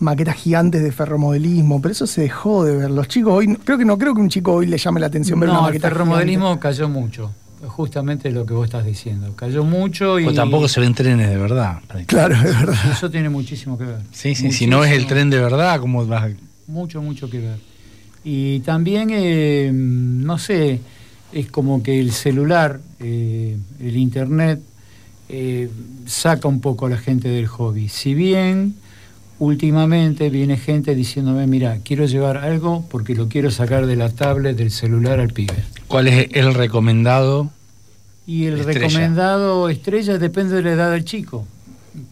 [0.03, 2.91] maquetas gigantes de ferromodelismo, pero eso se dejó de ver.
[2.91, 5.39] Los chicos hoy, creo que no creo que un chico hoy le llame la atención
[5.39, 7.31] ver una No, el maqueta ferromodelismo cayó mucho.
[7.65, 9.33] Justamente lo que vos estás diciendo.
[9.37, 10.25] Cayó mucho y.
[10.27, 11.79] O tampoco se ven trenes de verdad.
[12.07, 12.91] Claro, es verdad.
[12.91, 13.99] Eso tiene muchísimo que ver.
[14.11, 16.23] Sí, sí, si no es el tren de verdad, ¿cómo vas?
[16.23, 16.29] a-
[16.67, 17.57] Mucho, mucho que ver.
[18.25, 20.81] Y también, eh, no sé,
[21.31, 24.59] es como que el celular, eh, el internet,
[25.29, 25.69] eh,
[26.05, 27.87] saca un poco a la gente del hobby.
[27.87, 28.75] Si bien
[29.39, 34.55] últimamente viene gente diciéndome, mira, quiero llevar algo porque lo quiero sacar de la tablet,
[34.57, 35.55] del celular al pibe.
[35.87, 37.51] ¿Cuál es el recomendado?
[38.25, 38.87] Y el Estrella.
[38.87, 41.45] recomendado estrella depende de la edad del chico.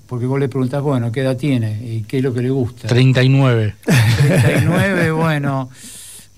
[0.08, 1.80] Porque vos le preguntás, bueno, ¿qué edad tiene?
[1.84, 2.88] ¿Y qué es lo que le gusta?
[2.88, 3.76] 39.
[3.86, 5.70] 39, bueno,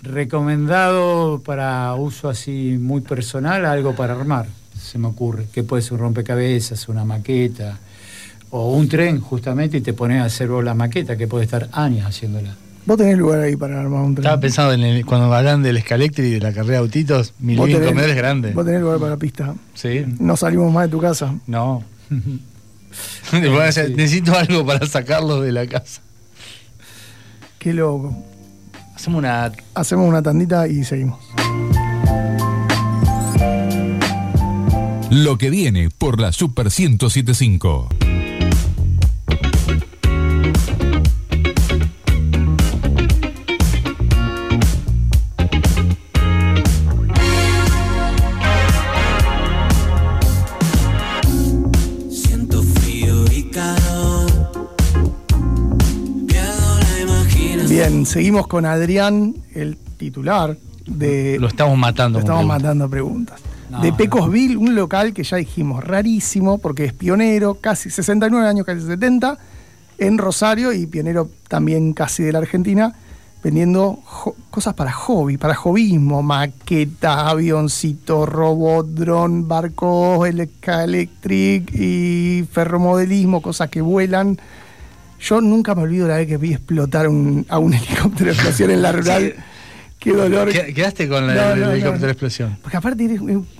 [0.01, 4.47] recomendado para uso así muy personal, algo para armar,
[4.79, 7.79] se me ocurre, que puede ser un rompecabezas, una maqueta,
[8.55, 11.69] o un tren justamente y te pones a hacer vos la maqueta, que puede estar
[11.71, 12.55] años haciéndola.
[12.85, 14.25] Vos tenés lugar ahí para armar un tren.
[14.25, 17.55] Estaba pensando en el- cuando hablan del Escalectri y de la carrera de autitos, mi
[17.55, 18.51] living tenés- comedor es grande.
[18.51, 19.55] Vos tenés lugar para la pista.
[19.73, 20.05] Sí.
[20.19, 21.33] No salimos más de tu casa.
[21.47, 21.83] No.
[23.31, 26.01] Necesito algo para sacarlos de la casa.
[27.57, 28.15] Qué loco.
[28.95, 29.51] Hacemos una.
[29.73, 31.19] Hacemos una tandita y seguimos.
[35.09, 37.87] Lo que viene por la Super 1075.
[57.73, 60.55] Bien, seguimos con Adrián, el titular
[60.85, 61.37] de.
[61.39, 62.19] Lo estamos matando.
[62.19, 62.61] Lo estamos preguntas.
[62.61, 63.41] matando preguntas.
[63.71, 63.97] No, de no.
[63.97, 69.39] Pecosville, un local que ya dijimos rarísimo porque es pionero, casi 69 años, casi 70,
[69.97, 72.93] en Rosario y pionero también casi de la Argentina,
[73.43, 73.97] vendiendo
[74.51, 83.81] cosas para hobby, para hobbyismo, maqueta, avioncito, robot, dron, barcos, electric y ferromodelismo, cosas que
[83.81, 84.37] vuelan.
[85.23, 88.71] Yo nunca me olvido la vez que vi explotar un- a un helicóptero de explosión
[88.71, 89.33] en la rural.
[89.99, 90.49] Qué dolor.
[90.51, 91.71] Qued- Quedaste con la, No, el no, no.
[91.71, 92.57] helicóptero de explosión.
[92.61, 93.07] Porque aparte,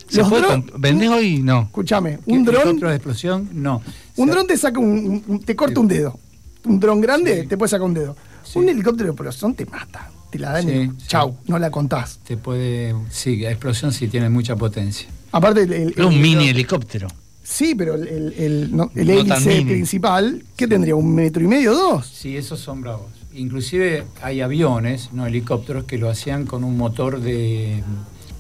[0.10, 1.40] ¿Se los puede dron- ¿Vendés hoy?
[1.42, 1.62] No.
[1.64, 3.50] Escúchame, ¿Qué, un dron, helicóptero de explosión?
[3.54, 3.78] No.
[3.78, 3.84] un
[4.24, 6.20] O sea, dron te saca un, te corta un dedo.
[6.66, 7.48] Un dron grande Sí.
[7.48, 8.16] te puede sacar un dedo.
[8.44, 8.60] Sí.
[8.60, 10.10] Un helicóptero de explosión te mata.
[10.30, 10.92] Te la dan Sí, y sí.
[11.08, 12.20] chau, no la contás.
[12.28, 12.94] Te puede.
[13.10, 15.08] Sí, la explosión sí tiene mucha potencia.
[15.32, 17.08] Aparte, el, un el- mini helicóptero.
[17.44, 20.96] Sí, pero el, el, el- no, el No hélice principal, ¿qué tendría?
[20.96, 22.08] ¿Un metro y medio, dos?
[22.08, 23.08] Sí, esos son bravos.
[23.34, 27.84] Inclusive hay aviones, no helicópteros, que lo hacían con un motor de,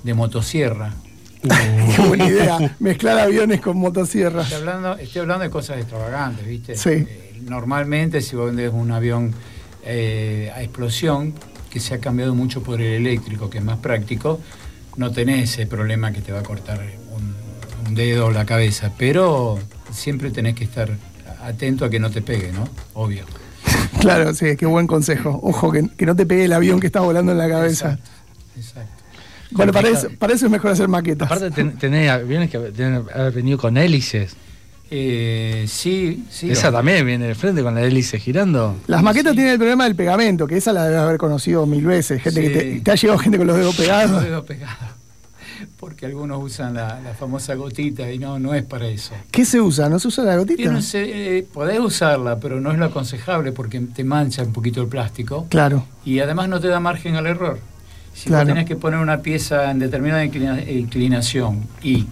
[0.03, 0.93] de motosierra.
[1.95, 2.75] Qué buena idea.
[2.79, 4.45] Mezclar aviones con motosierras.
[4.45, 6.75] Estoy hablando, estoy hablando de cosas extravagantes, ¿viste?
[6.77, 6.89] Sí.
[6.91, 9.33] Eh, normalmente si vos vendés un avión
[9.83, 11.33] eh, a explosión,
[11.69, 14.39] que se ha cambiado mucho por el eléctrico, que es más práctico,
[14.95, 16.79] no tenés ese problema que te va a cortar
[17.87, 19.59] un, dedo o la cabeza, pero
[19.91, 20.89] siempre tenés que estar
[21.43, 22.67] atento a que no te pegue, ¿no?
[22.93, 23.25] Obvio.
[23.99, 25.39] Claro, sí, qué buen consejo.
[25.43, 27.93] Ojo, que, que no te pegue el avión que está volando en la cabeza.
[27.93, 28.09] Exacto.
[28.57, 29.03] Exacto.
[29.51, 30.19] Bueno, para eso, Complicado.
[30.19, 31.27] para eso es mejor hacer maquetas.
[31.31, 34.35] Aparte ten- tenés aviones que haber venido con hélices.
[34.91, 36.51] Eh, sí, sí.
[36.51, 38.75] Esa también viene de frente con la hélice girando.
[38.87, 42.21] Las maquetas tienen el problema del pegamento, que esa la debes haber conocido mil veces.
[42.21, 42.47] Gente Sí.
[42.47, 44.11] que te, te ha llegado gente con los dedos pegados.
[44.11, 44.77] Los dedos pegados.
[45.79, 49.13] Porque algunos usan la, la famosa gotita y no, no es para eso.
[49.31, 49.89] ¿Qué se usa?
[49.89, 50.71] ¿No se usa la gotita?
[50.71, 54.81] No sé, eh, podés usarla, pero no es lo aconsejable porque te mancha un poquito
[54.81, 55.85] el plástico Claro.
[56.05, 57.59] y además no te da margen al error.
[58.13, 58.45] Si Claro.
[58.45, 62.05] vos tenés que poner una pieza en determinada inclina- inclinación y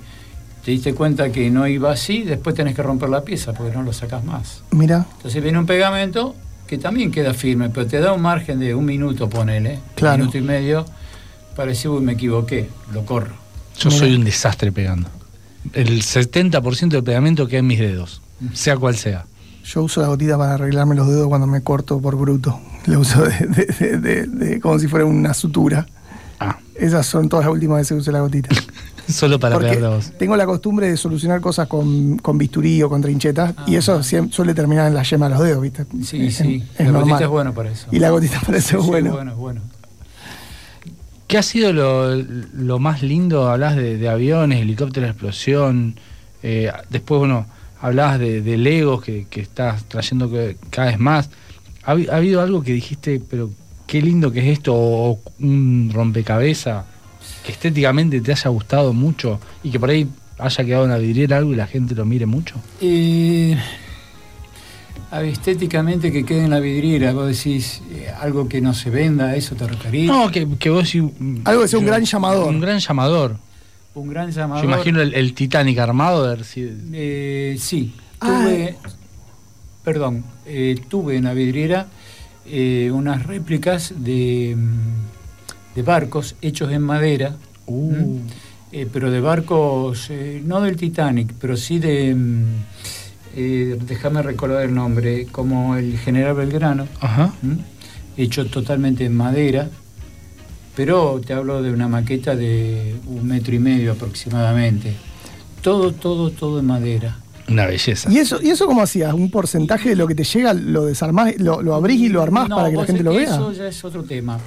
[0.66, 3.84] te diste cuenta que no iba así, después tenés que romper la pieza porque no
[3.84, 4.64] lo sacás más.
[4.72, 6.36] Mira, Entonces viene un pegamento
[6.68, 10.16] que también queda firme, pero te da un margen de un minuto, ponele, Claro.
[10.16, 10.86] un minuto y medio,
[11.56, 13.36] para decir, uy, me equivoqué, lo corro.
[13.80, 14.00] Yo Mira.
[14.00, 15.10] soy un desastre pegando.
[15.74, 18.22] El 70% del pegamento queda en mis dedos,
[18.54, 19.26] sea cual sea.
[19.64, 22.60] yo uso la gotita para arreglarme los dedos cuando me corto por bruto.
[22.88, 25.86] La uso de, de- de- de- de- como si fuera una sutura.
[26.40, 28.50] Ah, Esas son todas las últimas veces que usé la gotita.
[29.08, 30.12] solo para Porque pegar la voz.
[30.18, 33.80] tengo la costumbre de solucionar cosas con, con bisturí o con trinchetas y Ah.
[33.80, 34.02] eso
[34.32, 35.86] suele terminar en la yema de los dedos, ¿viste?
[36.04, 37.02] Sí, Es- sí, es la normal.
[37.04, 37.86] gotita es bueno para eso.
[37.92, 39.12] Y la gotita parece Sí, bueno.
[39.12, 39.62] bueno, bueno.
[41.32, 43.50] ¿Qué ha sido lo, más lindo?
[43.50, 45.96] Hablas de, aviones, helicópteros explosión.
[46.44, 47.46] eh, después, bueno,
[47.80, 50.30] hablabas de, de Legos que, estás trayendo
[50.70, 51.30] cada vez más.
[51.86, 53.50] ¿Ha, habi- ha habido algo que dijiste, pero
[53.88, 54.74] qué lindo que es esto?
[54.76, 56.84] O un rompecabezas
[57.46, 61.38] que estéticamente te haya gustado mucho y que por ahí haya quedado en la vidriera
[61.38, 62.56] algo y la gente lo mire mucho.
[62.82, 63.56] Eh,
[65.12, 69.36] estéticamente que quede en la vidriera, vos decís eh, algo que no se venda, ¿a
[69.36, 70.08] eso te referís?
[70.08, 72.48] No, que, que vos mm, Algo que sea un yo- gran llamador.
[72.50, 73.38] Un gran llamador.
[73.94, 74.64] Un gran llamador.
[74.64, 76.66] Yo imagino el, el Titanic armado, a ver si.
[76.94, 78.28] Eh, sí, Ah.
[78.28, 78.76] tuve,
[79.84, 81.88] perdón, eh, tuve en la vidriera
[82.46, 87.36] eh, unas réplicas de, mm, de barcos hechos en madera.
[88.74, 92.44] Eh, pero de barcos, eh, no del Titanic, pero sí de, mm,
[93.36, 96.88] eh, déjame recordar el nombre, como el General Belgrano,
[98.18, 99.70] hecho totalmente en madera,
[100.76, 104.94] pero te hablo de una maqueta de un metro y medio aproximadamente.
[105.62, 107.18] Todo, todo, todo en madera.
[107.48, 108.10] Una belleza.
[108.12, 109.14] ¿Y eso, ¿Y eso cómo hacías?
[109.14, 112.48] ¿Un porcentaje de lo que te llega lo desarmás, lo, lo abrís y lo armás
[112.48, 113.36] No, para que la gente lo vea?
[113.36, 114.40] Eso ya es otro tema.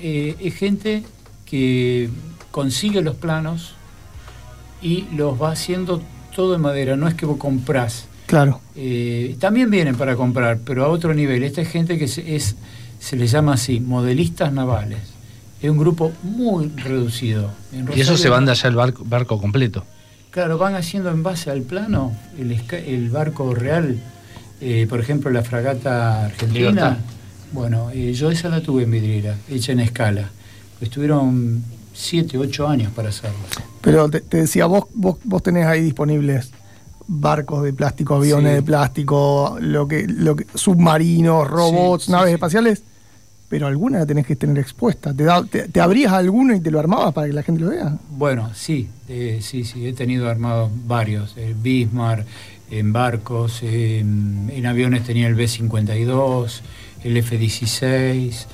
[0.00, 1.04] Eh, es gente
[1.46, 2.10] que
[2.50, 3.74] consigue los planos
[4.82, 6.02] y los va haciendo
[6.34, 6.96] todo en madera.
[6.96, 8.07] No es que vos comprás.
[8.28, 8.60] Claro.
[8.76, 11.42] Eh, también vienen para comprar, pero a otro nivel.
[11.44, 12.56] Esta es gente que se, es,
[13.00, 14.98] se les llama así, modelistas navales.
[15.62, 17.50] Es un grupo muy reducido.
[17.72, 19.82] En Y eso se manda ya el barco, barco completo.
[20.30, 23.98] Claro, van haciendo en base al plano el, barco real,
[24.60, 26.68] eh, por ejemplo, la fragata argentina.
[26.68, 26.96] Libertad.
[27.52, 30.28] Bueno, eh, yo esa la tuve en vidriera, hecha en escala.
[30.82, 31.64] Estuvieron
[31.94, 33.38] siete, ocho años para hacerlo.
[33.80, 36.50] Pero te, te decía, vos, vos, vos tenés ahí disponibles
[37.08, 38.56] barcos de plástico, aviones Sí.
[38.56, 42.34] de plástico, lo que, lo que, submarinos, robots, Sí, naves sí.
[42.34, 42.82] espaciales,
[43.48, 45.14] pero alguna la tenés que tener expuesta.
[45.14, 47.70] ¿Te, da- te, te abrías alguno y te lo armabas para que la gente lo
[47.70, 47.96] vea?
[48.10, 51.32] Bueno, sí, eh, sí, sí, he tenido armados varios.
[51.38, 52.26] eh, Bismarck,
[52.70, 56.60] en barcos, en, en aviones tenía el B-52,
[57.04, 58.44] el F-16,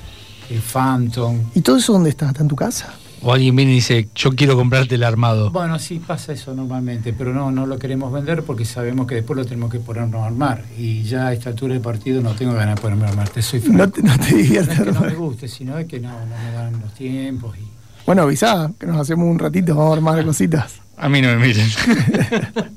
[0.49, 1.39] el Phantom.
[1.53, 2.27] ¿Y todo eso dónde está?
[2.29, 2.93] ¿Está en tu casa?
[3.21, 5.49] O alguien viene y dice, yo quiero comprarte el armado.
[5.51, 9.37] Bueno, sí pasa eso normalmente, pero no, no lo queremos vender porque sabemos que después
[9.37, 10.63] lo tenemos que ponernos a armar.
[10.77, 13.41] Y ya a esta altura del partido no tengo ganas de ponerme a armar, te
[13.41, 13.77] soy franco.
[13.77, 16.37] No te, no te No es que no me guste, sino es que no, no
[16.37, 17.57] me dan los tiempos.
[17.57, 17.63] Y...
[18.05, 20.75] Bueno, avisá, que nos hacemos un ratito, vamos a armar cositas.
[20.97, 21.67] A mí no me miren.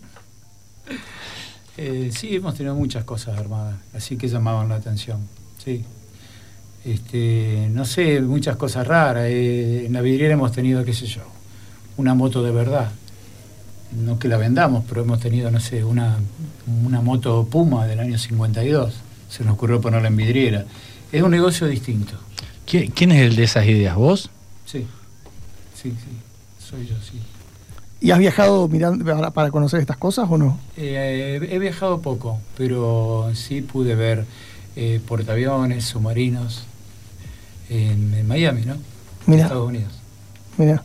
[1.80, 5.20] Eh, sí, hemos tenido muchas cosas armadas, así que llamaban la atención.
[5.64, 5.84] Sí.
[6.84, 9.24] Este, no sé, muchas cosas raras.
[9.28, 11.22] eh, en la vidriera hemos tenido, qué sé yo,
[11.96, 12.90] una moto de verdad.
[14.04, 16.18] No que la vendamos, pero hemos tenido, no sé, una,
[16.84, 18.94] una moto Puma del año 52.
[19.30, 20.64] Se nos ocurrió ponerla en vidriera.
[21.10, 22.12] Es un negocio distinto.
[22.66, 23.96] ¿Qui- ¿Quién es el de esas ideas?
[23.96, 24.30] ¿Vos?
[24.66, 24.86] Sí,
[25.74, 26.66] sí, sí.
[26.68, 27.18] Soy yo, sí.
[28.00, 30.58] ¿Y has viajado mirando para, para conocer estas cosas o no?
[30.76, 34.24] Eh, he viajado poco, pero sí pude ver
[34.76, 36.64] eh, portaaviones, submarinos
[37.68, 38.76] en, en Miami, ¿no?
[39.26, 39.44] Mira.
[39.44, 39.92] Estados Unidos.
[40.56, 40.82] Mira.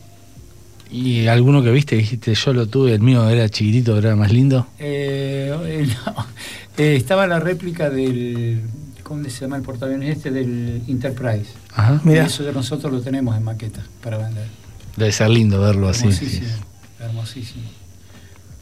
[0.90, 4.32] ¿Y alguno que viste dijiste, yo lo tuve, el mío era chiquitito, pero era más
[4.32, 4.66] lindo?
[4.78, 6.26] Eh, eh, no.
[6.76, 8.62] Eh, estaba la réplica del,
[9.02, 10.30] ¿cómo se llama el portaaviones este?
[10.30, 11.50] Del Enterprise.
[11.74, 12.00] Ajá.
[12.04, 12.26] Y Mira.
[12.26, 14.46] eso de nosotros lo tenemos en maqueta para vender.
[14.96, 16.04] Debe ser lindo verlo así.
[16.04, 16.48] hermosísimo,
[17.00, 17.64] hermosísimo.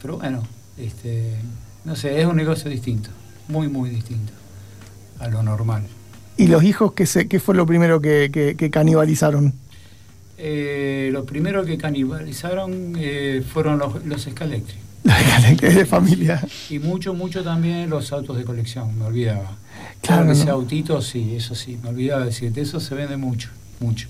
[0.01, 0.43] Pero bueno,
[0.77, 1.35] este,
[1.85, 3.09] no sé, es un negocio distinto,
[3.47, 4.33] muy, muy distinto
[5.19, 5.83] a lo normal.
[6.37, 9.53] ¿Y los hijos qué, se, qué fue lo primero que, que- que canibalizaron?
[10.37, 14.79] Eh, lo primero que canibalizaron eh, fueron los, los Scalectric.
[15.59, 16.41] que es de familia.
[16.69, 19.57] Y mucho, mucho también los autos de colección, me olvidaba.
[20.01, 20.33] Claro, que ¿no?
[20.33, 24.07] ese autito, sí, eso sí, me olvidaba decirte, eso se vende mucho, mucho.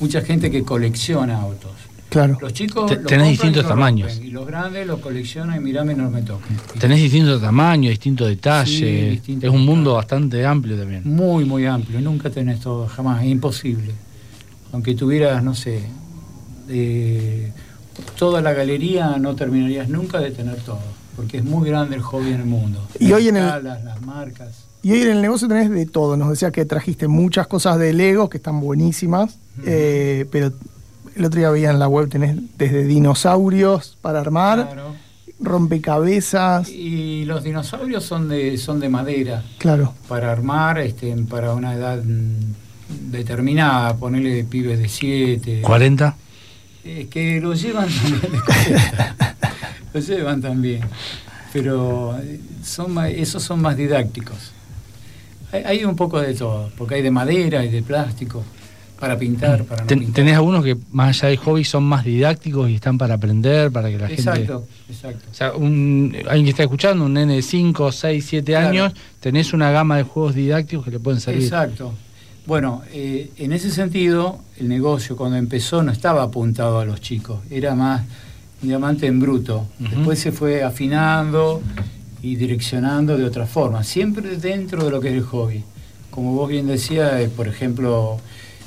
[0.00, 1.72] Mucha gente que colecciona autos.
[2.08, 2.38] Claro.
[2.40, 4.10] Los chicos tenés y distintos tamaños.
[4.12, 6.56] rompen, y los grandes lo coleccionan y mirame no me toquen.
[6.78, 9.20] Tenés distintos tamaños, distintos detalles.
[9.24, 11.02] Sí, es un mundo bastante amplio también.
[11.04, 12.00] Muy, muy amplio.
[12.00, 13.22] Nunca tenés todo, jamás.
[13.24, 13.92] Es imposible.
[14.72, 15.82] Aunque tuvieras, no sé,
[16.68, 17.52] eh,
[18.18, 20.80] toda la galería, no terminarías nunca de tener todo.
[21.16, 22.86] Porque es muy grande el hobby en el mundo.
[23.00, 24.64] Y hoy en el- Las escalas, las marcas.
[24.82, 26.16] Y hoy en el negocio tenés de todo.
[26.16, 29.38] Nos decía que trajiste muchas cosas de Lego que están buenísimas.
[29.64, 30.52] eh, pero
[31.16, 34.94] el otro día veía en la web, tenés desde dinosaurios para armar, Claro.
[35.40, 36.68] rompecabezas.
[36.68, 39.42] Y los dinosaurios son de, son de madera.
[39.58, 39.94] Claro.
[40.08, 45.60] Para armar, este, para una edad mm, determinada, ponerle pibes de 7.
[45.62, 46.16] 40.
[46.84, 49.16] Es que lo llevan también de 40.
[49.94, 50.80] lo llevan también.
[51.52, 54.52] Pero eh, son más- esos son más didácticos.
[55.52, 58.42] Hay, hay un poco de todo, porque hay de madera y de plástico,
[58.98, 60.14] para pintar, para no Ten- pintar.
[60.14, 63.88] tenés algunos que más allá del hobby son más didácticos y están para aprender, para
[63.90, 64.22] que la gente...
[64.22, 65.24] Exacto, exacto.
[65.30, 68.68] O sea, un, alguien que está escuchando, un nene de 5, 6, 7 Claro.
[68.68, 71.42] años, tenés una gama de juegos didácticos que le pueden servir.
[71.44, 71.92] Exacto.
[72.46, 77.40] Bueno, eh, en ese sentido, el negocio cuando empezó no estaba apuntado a los chicos,
[77.50, 78.02] era más
[78.62, 79.66] diamante en bruto.
[79.78, 81.60] Después se fue afinando
[82.22, 85.64] y direccionando de otra forma, siempre dentro de lo que es el hobby.
[86.10, 88.18] Como vos bien decías, eh, por ejemplo,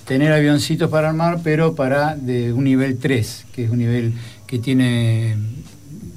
[0.10, 4.14] tener avioncitos para armar, pero para de un nivel 3, que es un nivel
[4.48, 5.38] que tiene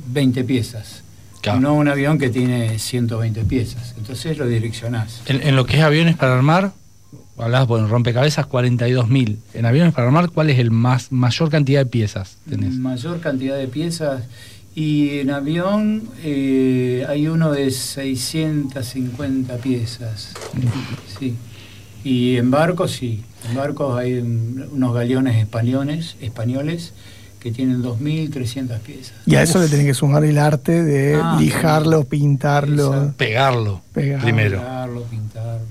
[0.06, 1.02] 20 piezas.
[1.42, 1.60] Claro.
[1.60, 3.94] No un avión que tiene 120 piezas.
[3.98, 5.20] Entonces lo direccionás.
[5.26, 6.72] En, en lo que es aviones para armar,
[7.36, 9.36] hablabas por rompecabezas 42.000.
[9.52, 12.72] En aviones para armar, ¿cuál es el más mayor cantidad de piezas tenés?
[12.72, 14.22] Mayor cantidad de piezas.
[14.74, 20.32] Y en avión eh, hay uno de 650 piezas.
[21.18, 21.36] Sí.
[22.04, 23.22] Y en barcos sí.
[23.48, 26.92] En barcos hay un- unos galeones españoles, españoles
[27.40, 29.14] que tienen 2.300 piezas.
[29.26, 33.12] Y a eso le tenés que sumar el arte de Ah, lijarlo, pintarlo.
[33.16, 34.20] Pegarlo Pegar.
[34.22, 34.58] primero.
[34.58, 35.66] Pintarlo, pintarlo.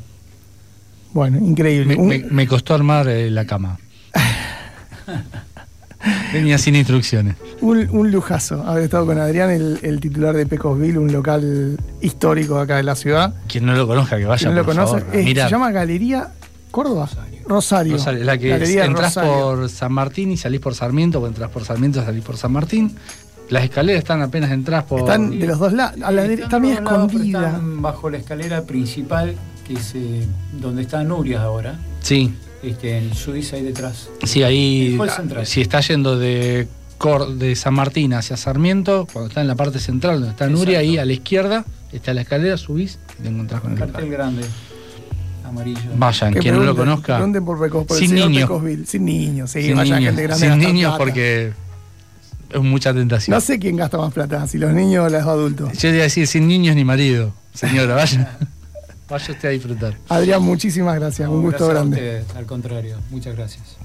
[1.14, 1.96] Bueno, increíble.
[1.96, 3.80] Me, Un- me- me costó armar eh, la cama.
[6.34, 7.36] Venía sin instrucciones.
[7.62, 12.56] Un, un lujazo haber estado con Adrián, el, el titular de Pecosville, un local histórico
[12.58, 13.34] de acá de la ciudad.
[13.48, 15.02] Quien no lo conozca, que vaya ¿Quién no lo conoce?
[15.02, 16.30] favor, Eh, se llama Galería
[16.72, 17.08] Córdoba.
[17.52, 17.94] Rosario.
[17.94, 19.32] Rosario, la que Galería entras Rosario.
[19.32, 22.52] por San Martín y salís por Sarmiento, o entras por Sarmiento y salís por San
[22.52, 22.96] Martín.
[23.50, 25.02] Las escaleras están apenas entras por.
[25.02, 26.02] Están de los dos lados.
[26.02, 27.46] A la Están derecha pero escondida.
[27.48, 29.36] Están bajo la escalera principal,
[29.68, 30.26] que es eh,
[30.60, 31.78] donde está Nurias ahora.
[32.02, 32.34] Sí,
[32.64, 34.08] Este, en Suiza y detrás.
[34.24, 34.98] sí, ahí.
[35.44, 39.80] Si está yendo de, Cor- de San Martín hacia Sarmiento, cuando está en la parte
[39.80, 40.90] central donde está Nuria, Exacto.
[40.92, 44.44] ahí a la izquierda está la escalera, subís y te encontrás con el Cartel grande,
[45.46, 45.80] amarillo.
[45.96, 47.16] Vayan, Que quien no lo conozca.
[47.18, 48.50] pregunten por, Sin niños.
[48.86, 49.62] Sin niños, sí.
[49.64, 50.98] sin vaya niños, gente grande sin niños plata.
[50.98, 51.54] porque
[52.50, 53.34] es mucha tentación.
[53.36, 55.78] No sé quién gasta más plata, si los niños o los adultos.
[55.78, 57.34] Yo iba a decir sin niños ni marido.
[57.54, 58.38] Señora, vaya.
[59.10, 59.98] vaya usted a disfrutar.
[60.10, 61.30] Adrián, muchísimas gracias.
[61.30, 62.24] No, un gusto gracias a grande.
[62.36, 63.78] al contrario, muchas gracias.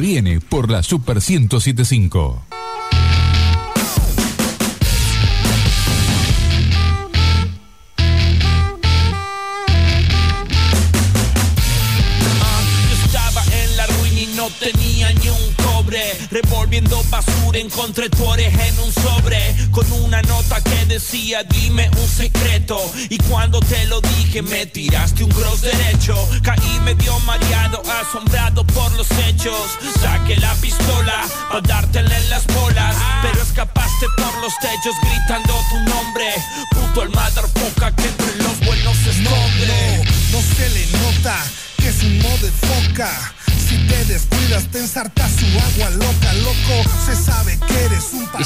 [0.00, 2.42] Viene por la Super 1075.
[12.88, 16.00] Yo estaba en la ruina y no tenía ni un cobre.
[16.30, 19.54] Revolviendo basura encontré tu oreja en un sobre.
[19.70, 22.78] Con una nota que decía dime un secreto.
[23.08, 26.14] Y cuando te lo dije me tiraste un cross derecho.
[26.42, 27.59] Caí medio mareado,
[29.40, 29.78] hechos.
[30.00, 32.96] Saqué la pistola para dártela en las bolas.
[33.22, 34.94] Pero escapaste por los techos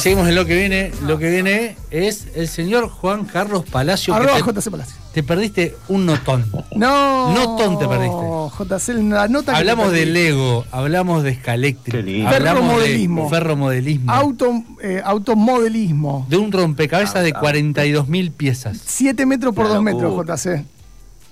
[0.05, 0.93] seguimos en lo que viene.
[1.07, 4.15] Lo que viene es el señor Juan Carlos Palacio.
[4.15, 4.97] que Arroba te, JC Palacio.
[5.13, 6.45] te perdiste un notón.
[6.77, 7.33] No.
[7.33, 8.15] Notón te perdiste.
[8.59, 10.07] JC, la nota que Hablamos te de.
[10.07, 13.25] Lego, hablamos de Scalectric, Ferromodelismo.
[13.25, 16.27] de ferromodelismo, Auto, eh, automodelismo.
[16.29, 17.41] de un rompecabezas de Ah, ah.
[17.41, 18.79] 42 mil piezas.
[18.85, 20.27] 7 metros por Una 2 metros.
[20.27, 20.65] JC.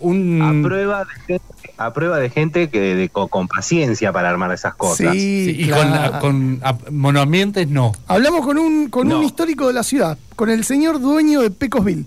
[0.01, 1.41] Un, A prueba de
[1.87, 5.13] a prueba de gente que de- con, con paciencia para armar esas cosas.
[5.15, 6.19] Sí, sí, y claro.
[6.21, 7.93] con, con a- monoambientes no.
[8.07, 12.07] Hablamos con un, con un histórico de la ciudad, con el señor dueño de Pecosville.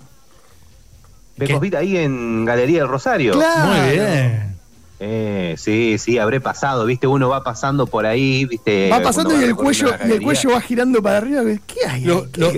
[1.37, 3.33] Becos Vita ahí en Galería del Rosario.
[3.33, 3.71] Claro.
[3.73, 4.54] Muy bien.
[5.07, 8.89] Eh, sí, sí, habré pasado, viste, uno va pasando por ahí, viste.
[8.89, 11.43] Va pasando y el cuello, y el cuello va girando para arriba.
[11.67, 12.07] ¿Qué hay?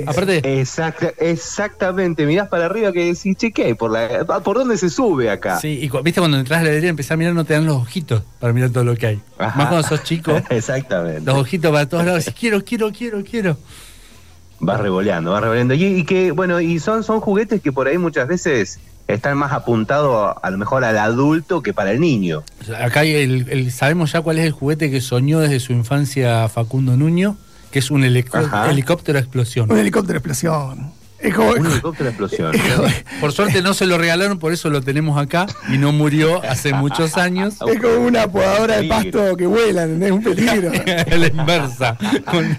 [0.05, 3.73] Aparte, Exacta- exactamente, mirás para arriba que decís, che, ¿qué hay?
[3.73, 5.59] ¿Por, la, ¿Por dónde se sube acá?
[5.59, 7.65] sí, y cu- viste cuando entras a la galería empezás a mirar, no te dan
[7.65, 9.21] los ojitos para mirar todo lo que hay.
[9.37, 9.57] Ajá.
[9.57, 11.21] Más cuando sos chico, Exactamente.
[11.25, 12.23] los ojitos para todos lados.
[12.23, 13.57] decís, quiero, quiero, quiero, quiero.
[14.61, 15.73] Vas revoleando, vas revoleando.
[15.73, 19.51] Y, y que, bueno, y son, son juguetes que por ahí muchas veces están más
[19.53, 22.43] apuntados a lo mejor al adulto que para el niño.
[22.81, 26.47] Acá hay el, el- sabemos ya cuál es el juguete que soñó desde su infancia
[26.49, 27.37] Facundo Nuño,
[27.71, 28.69] que es un helico- Ajá.
[28.69, 29.71] helicóptero a explosión.
[29.71, 30.91] Un helicóptero explosión.
[31.19, 32.51] Es como- Un helicóptero explosión.
[33.21, 36.73] Por suerte no se lo regalaron, por eso lo tenemos acá y no murió hace
[36.73, 37.55] muchos años.
[37.67, 39.85] Es como una podadora de pasto que vuela.
[39.85, 40.71] Es un peligro.
[41.17, 41.97] la inversa.
[42.25, 42.57] Con-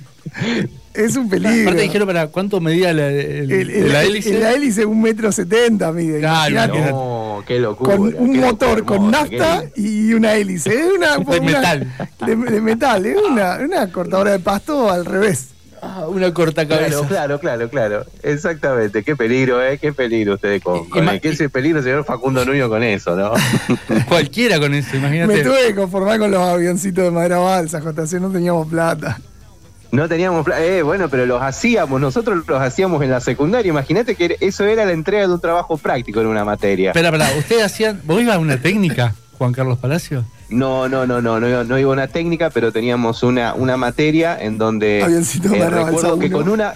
[0.98, 1.62] Es un peligro.
[1.62, 4.38] Aparte dijeron para cuánto medía la, el- El- el- la hélice.
[4.38, 6.18] La hélice un metro setenta mide.
[6.20, 6.74] Claro.
[6.90, 7.96] No, qué locura.
[7.96, 10.70] con un qué motor locura con nafta qué- y una hélice.
[10.74, 11.92] Es una, De una- metal.
[12.26, 15.48] De, de metal, es una, una cortadora de pasto al revés.
[15.80, 17.06] Ah, una corta Claro, cabeza.
[17.06, 18.04] claro, claro, claro.
[18.24, 19.04] Exactamente.
[19.04, 19.78] Qué peligro, ¿eh?
[19.78, 23.30] Qué peligro ustedes con, con el- qué ese peligro señor Facundo Nuño con eso, ¿no?
[24.08, 25.44] Cualquiera con eso, Me imagínate.
[25.44, 29.20] tuve que conformar con los avioncitos de madera balsa, JC, no teníamos plata.
[29.90, 33.70] No teníamos eh, bueno, pero los hacíamos, nosotros los hacíamos en la secundaria.
[33.70, 36.90] Imagínate que eso era la entrega de un trabajo práctico en una materia.
[36.90, 38.00] Espera, espera, ¿ustedes hacían.
[38.04, 40.24] ¿Vos ibas a una técnica, Juan Carlos Palacio?
[40.50, 44.58] No, no, no, no, no, no iba una técnica, pero teníamos una, una materia en
[44.58, 46.36] donde Avioncito eh, recuerdo que uno.
[46.38, 46.74] con una,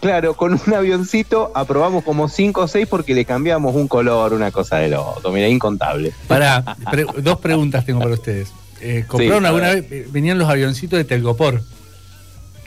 [0.00, 4.50] claro, con un avioncito aprobamos como cinco o seis porque le cambiamos un color, una
[4.50, 6.12] cosa de loco, mira, incontable.
[6.26, 8.50] Pará, pre- dos preguntas tengo para ustedes.
[8.80, 10.10] Eh, ¿Compraron Sí, a alguna vez?
[10.12, 11.62] Venían los avioncitos de Telgopor,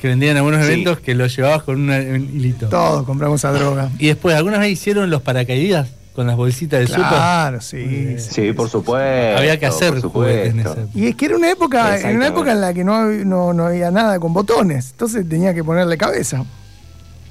[0.04, 0.74] que vendían en algunos Sí.
[0.74, 2.68] eventos que los llevabas con una- un hilito.
[2.68, 3.90] Todos compramos esa droga.
[4.00, 7.04] Y después, ¿alguna vez hicieron los paracaídas con las bolsitas de súper?
[7.08, 8.18] Claro, sí.
[8.18, 8.30] sí.
[8.48, 9.38] Sí, por supuesto.
[9.40, 10.76] Había que hacer juguetes en ese.
[10.94, 13.66] Y es que era una época, en una época en la que no, no, no
[13.68, 16.44] había nada con botones, entonces tenía que ponerle cabeza.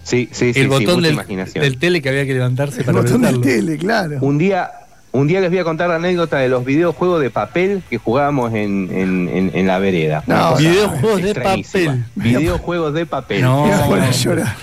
[0.02, 1.62] Sí, sí, sí, el sí, botón mucha del, imaginación.
[1.62, 4.16] del tele que había que levantarse El para botón del tele, claro.
[4.22, 4.70] Un día,
[5.12, 8.52] un día les voy a contar la anécdota de los videojuegos de papel que jugábamos
[8.54, 10.24] en, en, en- en la vereda.
[10.26, 12.04] No, videojuegos de papel.
[12.16, 13.42] Videojuegos de papel.
[13.42, 13.66] No.
[13.66, 14.56] Era para llorar.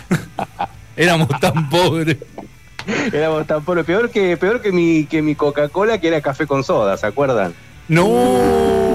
[0.98, 2.18] Éramos tan pobres.
[3.14, 3.86] Éramos tan pobres.
[3.86, 7.54] Peor que, peor que mi, que mi Coca-Cola, que era café con soda, ¿se acuerdan?
[7.88, 8.89] ¡No!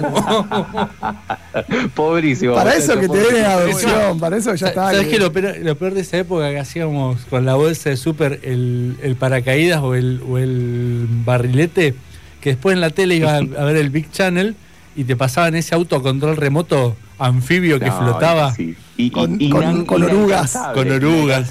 [1.94, 2.54] Pobrísimo.
[2.54, 4.90] Para eso que te den adopción, para eso ya está.
[4.92, 5.18] ¿Sabes que-?
[5.18, 8.96] Lo peor, lo peor de esa época que hacíamos con la bolsa de súper el,
[9.02, 11.94] el paracaídas o el, o el barrilete,
[12.40, 14.56] que después en la tele iba a, ver el Big Channel
[14.96, 18.54] y te pasaban ese autocontrol remoto anfibio que No, flotaba.
[18.54, 18.76] sí.
[18.96, 20.58] Y- Con- y- con- orugas.
[20.74, 21.48] Con orugas.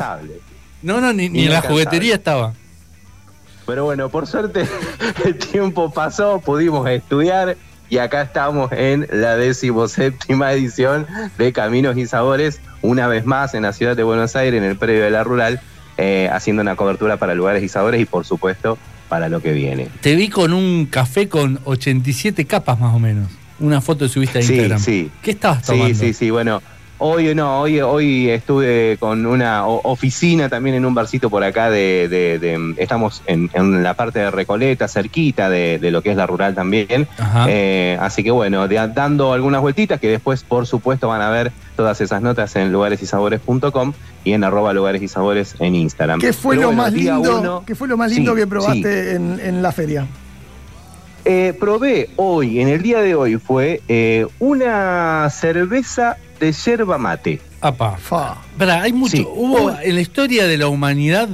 [0.81, 2.53] No, no, ni, ni en la juguetería estaba.
[3.65, 4.65] Pero bueno, por suerte
[5.25, 7.57] el tiempo pasó, pudimos estudiar
[7.89, 11.07] y acá estamos en la decimoséptima edición
[11.37, 14.77] de Caminos y Sabores, una vez más en la ciudad de Buenos Aires, en el
[14.77, 15.59] predio de la Rural,
[15.97, 18.77] eh, haciendo una cobertura para lugares y sabores y por supuesto
[19.09, 19.87] para lo que viene.
[20.01, 23.29] Te vi con un café con 87 capas más o menos.
[23.59, 24.79] Una foto subiste a Sí, Instagram.
[24.79, 25.11] sí.
[25.23, 25.97] ¿Qué estabas Sí, tomando?
[25.97, 26.61] sí, sí, bueno.
[26.99, 32.07] Hoy no, hoy, hoy estuve con una oficina también en un barcito por acá de,
[32.09, 36.17] de- de- estamos en, en la parte de Recoleta, cerquita de, de lo que es
[36.17, 37.07] la rural también.
[37.19, 37.45] Ajá.
[37.49, 41.51] Eh, así que bueno, de- dando algunas vueltitas que después por supuesto van a ver
[41.75, 43.93] todas esas notas en lugaresysabores.com
[44.23, 46.19] y en arroba lugares y sabores en Instagram.
[46.19, 47.39] ¿Qué fue Pero lo bueno, más lindo?
[47.39, 49.15] uno- ¿Qué fue lo más lindo Sí, que probaste sí.
[49.17, 50.07] en, en la feria?
[51.25, 57.41] Eh, probé hoy, en el día de hoy, fue eh, una cerveza de yerba mate.
[57.61, 57.97] Apa.
[57.97, 58.35] Fa.
[58.57, 59.17] Pará, hay mucho.
[59.17, 59.27] Sí.
[59.29, 61.27] Hubo en la historia de la humanidad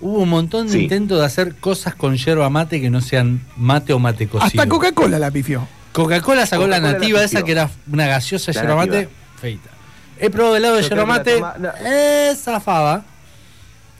[0.00, 0.82] hubo un montón de Sí.
[0.84, 4.46] intentos de hacer cosas con yerba mate que no sean mate o mate cocido.
[4.62, 5.66] Hasta Coca-Cola la pifió.
[5.92, 8.96] Coca-Cola sacó la nativa esa que era una gaseosa La yerba nativa.
[8.96, 9.08] mate
[9.40, 9.70] feita.
[10.18, 11.68] He probado helado de yerba mate, toma- no.
[11.84, 13.04] eh, zafaba.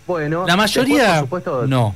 [0.06, 1.94] Bueno, La después, mayoría por supuesto, no.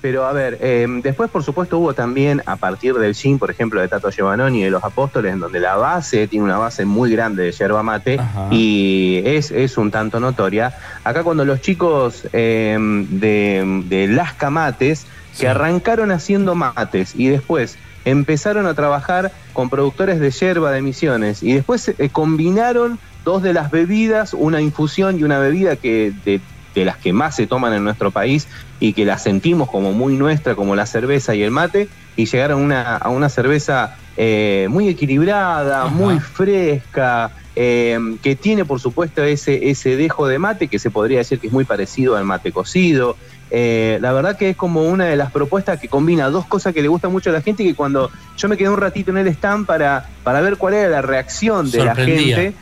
[0.00, 3.80] Pero a ver, eh, después por supuesto hubo también a partir del gin, por ejemplo,
[3.80, 7.10] de Tato Giovannoni y de los Apóstoles, en donde la base tiene una base muy
[7.10, 8.46] grande de yerba mate Ajá.
[8.52, 10.74] y es, es un tanto notoria.
[11.04, 12.76] Acá cuando los chicos eh,
[13.10, 15.42] de, de Las Camates, Sí.
[15.42, 17.76] que arrancaron haciendo mates y después
[18.06, 23.52] empezaron a trabajar con productores de yerba de misiones y después eh, combinaron dos de
[23.52, 26.40] las bebidas, una infusión y una bebida que de,
[26.74, 28.48] de las que más se toman en nuestro país
[28.80, 32.60] y que la sentimos como muy nuestra, como la cerveza y el mate, y llegaron
[32.60, 35.90] a una, a una cerveza eh, muy equilibrada, Ajá.
[35.90, 41.18] muy fresca, eh, que tiene por supuesto ese, ese dejo de mate que se podría
[41.18, 43.16] decir que es muy parecido al mate cocido.
[43.50, 46.82] Eh, la verdad que es como una de las propuestas que combina dos cosas que
[46.82, 49.18] le gusta mucho a la gente y que cuando yo me quedé un ratito en
[49.18, 52.52] el stand para, para ver cuál era la reacción de la gente,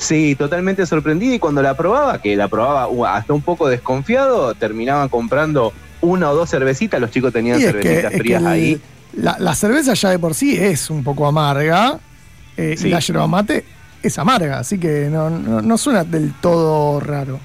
[0.00, 4.54] Sí, totalmente sorprendido y cuando la probaba, que la probaba uh, hasta un poco desconfiado,
[4.54, 8.48] terminaban comprando una o dos cervecitas, los chicos tenían que, cervecitas es que frías el-
[8.48, 8.80] ahí.
[9.12, 11.98] la, la cerveza ya de por sí es un poco amarga
[12.56, 12.86] eh, Sí.
[12.88, 13.66] y la yerba mate
[14.02, 17.38] es amarga, así que no, no, no suena del todo raro.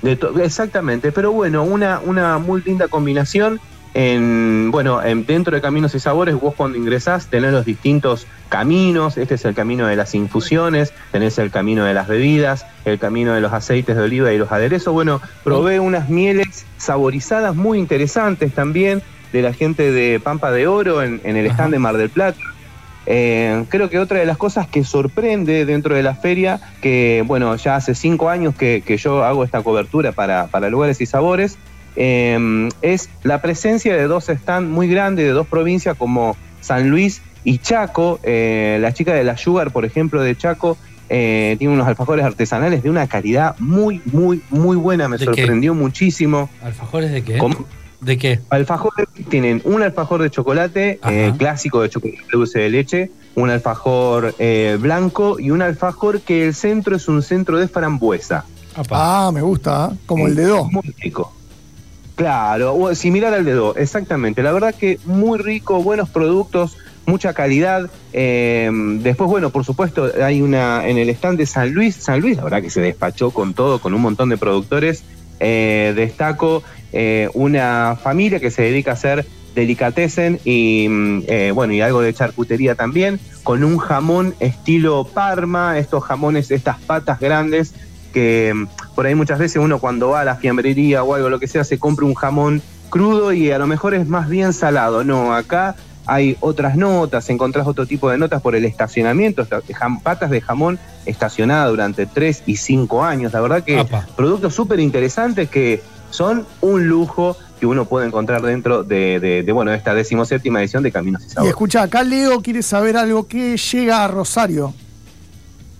[0.00, 3.60] De to- exactamente, pero bueno, una, una muy linda combinación
[3.94, 9.18] en, bueno, en- dentro de Caminos y Sabores, vos cuando ingresás tenés los distintos caminos.
[9.18, 13.34] Este es el camino de las infusiones, tenés el camino de las bebidas, el camino
[13.34, 14.92] de los aceites de oliva y los aderezos.
[14.94, 19.02] Bueno, probé unas mieles saborizadas muy interesantes también
[19.32, 22.38] de la gente de Pampa de Oro en, en el stand de Mar del Plata.
[23.04, 27.56] Eh, creo que otra de las cosas que sorprende dentro de la feria, que bueno,
[27.56, 31.58] ya hace cinco años que, que yo hago esta cobertura para, para lugares y sabores,
[31.96, 37.22] eh, es la presencia de dos stands muy grandes de dos provincias como San Luis
[37.44, 38.20] y Chaco.
[38.22, 40.76] Eh, la chica de la Sugar, por ejemplo, de Chaco,
[41.08, 45.08] eh, tiene unos alfajores artesanales de una calidad muy, muy, muy buena.
[45.08, 45.34] Me ¿De qué?
[45.34, 46.48] sorprendió muchísimo.
[46.62, 47.38] ¿Alfajores de qué?
[47.38, 47.66] ¿Cómo?
[48.00, 48.40] ¿De qué?
[48.50, 54.34] Alfajores tienen un alfajor de chocolate eh, clásico de chocolate dulce de leche, un alfajor
[54.38, 58.44] eh, blanco y un alfajor que el centro es un centro de frambuesa.
[58.90, 59.96] Ah, me gusta, ¿eh?
[60.06, 60.64] como el dedo.
[60.64, 61.32] Muy rico.
[62.14, 64.42] Claro, o similar al dedo, exactamente.
[64.42, 66.76] La verdad que muy rico, buenos productos,
[67.06, 67.90] mucha calidad.
[68.12, 68.70] Eh,
[69.00, 71.96] después, bueno, por supuesto, hay una en el stand de San Luis.
[71.96, 75.04] San Luis, la verdad que se despachó con todo, con un montón de productores.
[75.44, 76.62] Eh, destaco
[76.92, 79.26] eh, una familia que se dedica a hacer
[79.56, 85.78] delicatessen y mm, eh, bueno y algo de charcutería también con un jamón estilo Parma
[85.78, 87.74] estos jamones estas patas grandes
[88.12, 91.38] que mm, por ahí muchas veces uno cuando va a la fiambrería o algo lo
[91.40, 95.02] que sea se compra un jamón crudo y a lo mejor es más bien salado
[95.04, 95.74] no acá
[96.04, 99.46] hay otras notas, encontrás otro tipo de notas por el estacionamiento,
[100.02, 103.32] patas de jamón estacionada durante 3 y 5 años.
[103.32, 103.86] La verdad que
[104.16, 109.52] productos súper interesantes que son un lujo que uno puede encontrar dentro de, de- de,
[109.52, 111.50] bueno, de esta decimoséptima edición de Caminos y Y Sabores.
[111.50, 114.74] escucha, acá Leo quiere saber algo que llega a Rosario.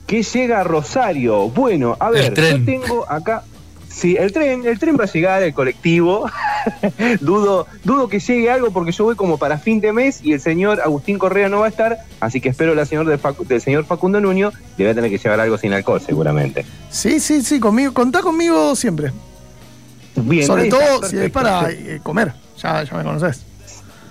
[0.06, 1.48] ¿Qué llega a Rosario?
[1.48, 3.44] Bueno, a ver, yo tengo acá.
[3.88, 6.26] Sí, el tren, el tren va a llegar, el colectivo.
[7.20, 10.40] dudo, dudo que llegue algo porque yo voy como para fin de mes y el
[10.40, 13.60] señor Agustín Correa no va a estar, así que espero la señor del, Facu- del
[13.60, 16.64] señor Facundo Nuño le va a tener que llevar algo sin alcohol seguramente.
[16.90, 19.12] Sí, sí, sí, conmigo, contá conmigo siempre.
[20.16, 22.32] Bien, Sobre está, todo si es para eh, comer.
[22.62, 23.44] Ya, ya me conoces.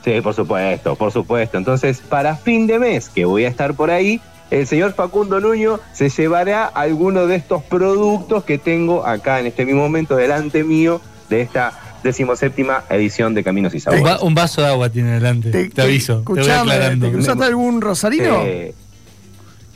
[0.03, 1.57] Sí, por supuesto, por supuesto.
[1.57, 4.19] Entonces, para fin de mes, que voy a estar por ahí,
[4.51, 9.65] el señor Facundo Nuño se llevará alguno de estos productos que tengo acá en este
[9.65, 11.73] mismo momento delante mío de esta
[12.03, 14.05] decimoséptima edición de Caminos y Un, Sabores.
[14.05, 15.49] va- un vaso de agua tiene delante.
[15.69, 16.19] Te, aviso.
[16.19, 17.05] Te voy Escuchame, aclarando.
[17.07, 18.41] ¿te cruzaste algún rosarino?
[18.43, 18.73] Eh,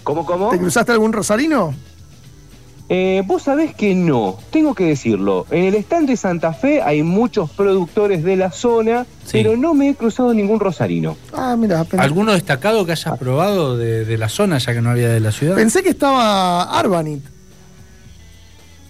[0.03, 0.49] ¿Cómo, cómo?
[0.49, 1.73] ¿Te cruzaste algún rosarino?
[2.87, 5.47] Eh, Vos sabés que no, tengo que decirlo.
[5.49, 9.89] En el stand de Santa Fe hay muchos productores de la zona, pero no me
[9.89, 11.17] he cruzado ningún rosarino.
[11.33, 15.09] Ah, mira, ¿Alguno destacado que hayas probado de, de la zona, ya que no había
[15.09, 15.55] de la ciudad?
[15.55, 17.23] pensé que estaba Arbanit.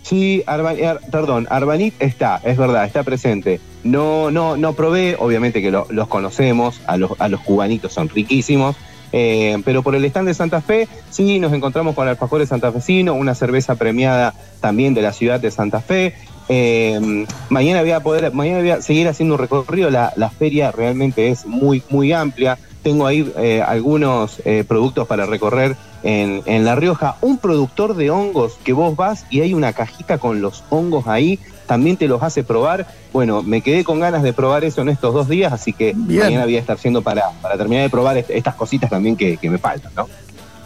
[0.03, 3.59] Sí, Arba- Ar- perdón, Arbanit está, es verdad, está presente.
[3.83, 8.09] No, no, no probé, obviamente que lo- los conocemos, a los, a los cubanitos son
[8.09, 8.75] riquísimos,
[9.17, 13.33] eh, pero por el stand de Santa Fe, sí, nos encontramos con alfajores santafesinos, una
[13.33, 16.13] cerveza premiada también de la ciudad de Santa Fe.
[16.49, 19.89] Eh, mañana voy a poder, mañana voy a seguir haciendo un recorrido.
[19.89, 22.57] La, la feria realmente es muy, muy amplia.
[22.83, 27.15] Tengo ahí eh, algunos productos para recorrer en, en La Rioja.
[27.21, 31.39] Un productor de hongos que vos vas y hay una cajita con los hongos ahí,
[31.67, 32.87] también te los hace probar.
[33.13, 36.23] Bueno, me quedé con ganas de probar eso en estos dos días, así que Bien.
[36.23, 39.37] mañana voy a estar haciendo para, para terminar de probar est- estas cositas también que,
[39.37, 40.07] que me faltan, ¿no?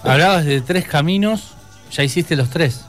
[0.04, 1.56] Hablabas de tres caminos,
[1.92, 2.86] ya hiciste los tres.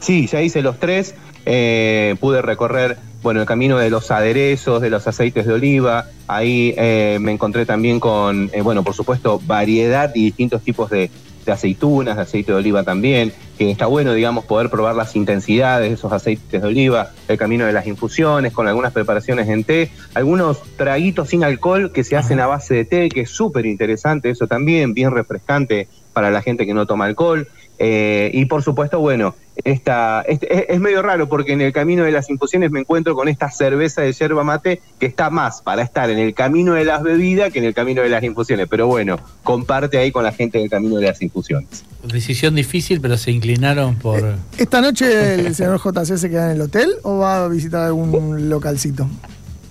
[0.00, 1.14] Sí, ya hice los tres.
[1.44, 6.06] eh, pude recorrer, bueno, el camino de los aderezos, de los aceites de oliva.
[6.28, 11.10] Ahí eh, me encontré también con, eh, bueno, por supuesto, variedad y distintos tipos de,
[11.44, 13.32] de aceitunas, de aceite de oliva también.
[13.58, 17.10] Que está bueno, digamos, poder probar las intensidades de esos aceites de oliva.
[17.28, 19.90] El camino de las infusiones, con algunas preparaciones en té.
[20.14, 24.30] Algunos traguitos sin alcohol que se hacen a base de té, que es súper interesante
[24.30, 27.48] eso también, bien refrescante para la gente que no toma alcohol.
[27.78, 29.34] Eh, y por supuesto, bueno,
[29.64, 33.14] esta, este- es, es medio raro porque en el camino de las infusiones me encuentro
[33.14, 36.84] con esta cerveza de yerba mate que está más para estar en el camino de
[36.84, 38.66] las bebidas que en el camino de las infusiones.
[38.70, 41.84] Pero bueno, comparte ahí con la gente del camino de las infusiones.
[42.04, 44.36] Decisión difícil, pero se inclinaron por.
[44.58, 48.48] ¿Esta noche el señor JC se queda en el hotel o va a visitar algún
[48.48, 49.08] localcito?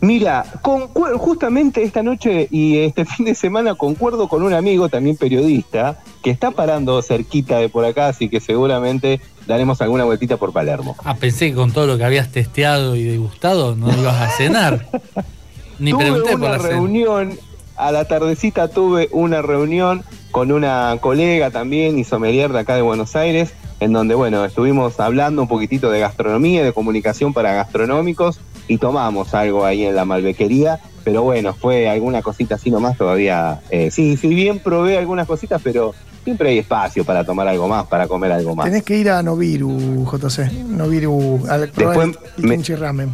[0.02, 6.00] Mira, justamente esta noche y este fin de semana concuerdo con un amigo también periodista
[6.24, 10.96] que está parando cerquita de por acá, así que seguramente daremos alguna vueltita por Palermo.
[11.04, 14.88] Ah, pensé que con todo lo que habías testeado y degustado no ibas a cenar.
[15.80, 17.40] Ni tuve pregunté por una la reunión,
[17.76, 22.82] a la tardecita tuve una reunión con una colega también y sommelier de acá de
[22.82, 28.40] Buenos Aires, en donde, bueno, estuvimos hablando un poquitito de gastronomía, de comunicación para gastronómicos
[28.68, 33.60] y tomamos algo ahí en la malbequería pero bueno, fue alguna cosita así nomás todavía.
[33.72, 37.88] Eh, sí, sí, bien probé algunas cositas, pero siempre hay espacio para tomar algo más,
[37.88, 38.66] para comer algo más.
[38.68, 40.52] Tenés que ir a Noviru, JC.
[40.68, 43.10] Noviru, al el, el me- ramen.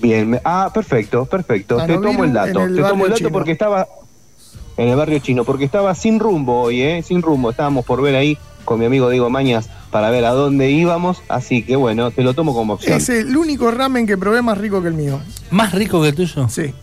[0.00, 1.80] Bien, ah, perfecto, perfecto.
[1.80, 2.62] A Te Noviru, tomo el dato.
[2.64, 3.32] el Te tomo el dato chino.
[3.32, 3.88] porque estaba
[4.76, 7.02] en el barrio chino, porque estaba sin rumbo hoy, ¿eh?
[7.02, 7.50] Sin rumbo.
[7.50, 11.62] Estábamos por ver ahí con mi amigo Diego Mañas para ver a dónde íbamos, así
[11.62, 12.96] que bueno, te lo tomo como opción.
[12.96, 15.20] Es el único ramen que probé más rico que el mío.
[15.52, 16.48] ¿Más rico que el tuyo?
[16.48, 16.74] Sí.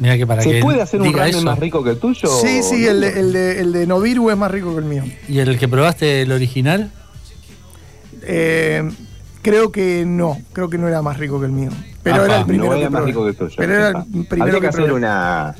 [0.00, 1.42] Mira que para ¿Se que puede hacer un ramen eso.
[1.44, 2.28] más rico que el tuyo?
[2.28, 5.04] Sí, sí, el de, el, de, el de Noviru es más rico que el mío.
[5.28, 6.90] ¿Y el que probaste, el original?
[8.22, 8.90] Eh,
[9.42, 11.70] creo que no, creo que no era más rico que el mío.
[12.02, 13.10] Pero Ajá, era el primero no que era más probé.
[13.12, 13.54] rico que el tuyo.
[13.56, 13.94] Pero era el
[14.26, 14.92] primero Habría que que hacer probé.
[14.94, 15.54] una,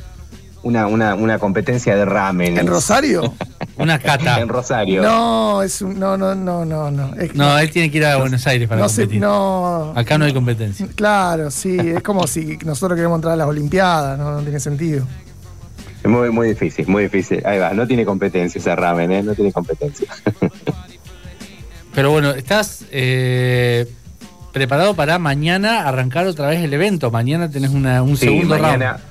[0.63, 2.59] una, una, una competencia de ramen.
[2.59, 3.35] ¿En Rosario?
[3.77, 4.41] Una cata.
[4.41, 5.01] en Rosario.
[5.03, 7.15] No, es un, no, no, no, no, no.
[7.15, 9.23] Es- No, él tiene que ir a Buenos Aires para no sé, competir.
[9.23, 9.93] no.
[9.97, 10.87] Acá no hay competencia.
[10.95, 15.07] Claro, sí, es como si nosotros queremos entrar a las Olimpiadas, no, no tiene sentido.
[16.03, 17.41] Es muy, muy difícil, muy difícil.
[17.47, 19.23] Ahí va, no tiene competencia ese ramen, ¿eh?
[19.23, 20.09] No tiene competencia.
[21.95, 23.87] Pero bueno, estás eh,
[24.53, 27.11] preparado para mañana arrancar otra vez el evento.
[27.11, 29.10] Mañana tenés una, un Sí, segundo mañana- round.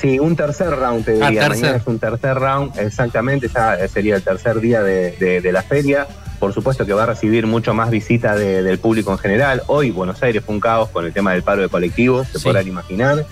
[0.00, 1.48] Sí, un tercer round te Ah, diría.
[1.48, 5.62] Mañana es un tercer round, exactamente, ya sería el tercer día de, de- de la
[5.62, 6.06] feria.
[6.38, 9.62] Por supuesto que va a recibir mucho más visita de- del público en general.
[9.66, 12.44] Hoy Buenos Aires fue un caos con el tema del paro de colectivos, se Sí.
[12.44, 13.26] podrán imaginar.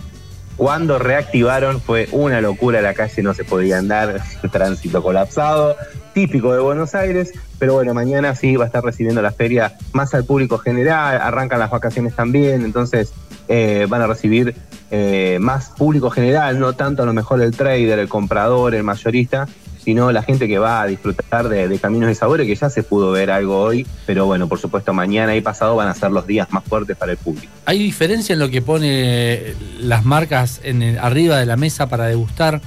[0.58, 4.20] Cuando reactivaron fue una locura, la calle no se podía andar,
[4.52, 5.76] tránsito colapsado,
[6.12, 10.12] típico de Buenos Aires, pero bueno, mañana sí va a estar recibiendo la feria más
[10.14, 13.12] al público general, arrancan las vacaciones también, entonces
[13.48, 14.54] eh, van a recibir
[14.90, 19.48] eh, más público general, no tanto a lo mejor el trader, el comprador, el mayorista,
[19.84, 22.82] sino la gente que va a disfrutar de, de Caminos y Sabores, que ya se
[22.82, 26.26] pudo ver algo hoy, pero bueno, por supuesto mañana y pasado van a ser los
[26.26, 27.50] días más fuertes para el público.
[27.64, 32.04] ¿Hay diferencia en lo que pone las marcas en el- arriba de la mesa para
[32.06, 32.60] degustar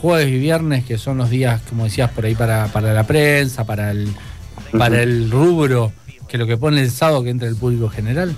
[0.00, 3.64] jueves y viernes, que son los días, como decías, por ahí para, para la prensa,
[3.64, 4.08] para el,
[4.76, 5.92] para el rubro,
[6.28, 8.34] que lo que pone el sábado que entra el público general?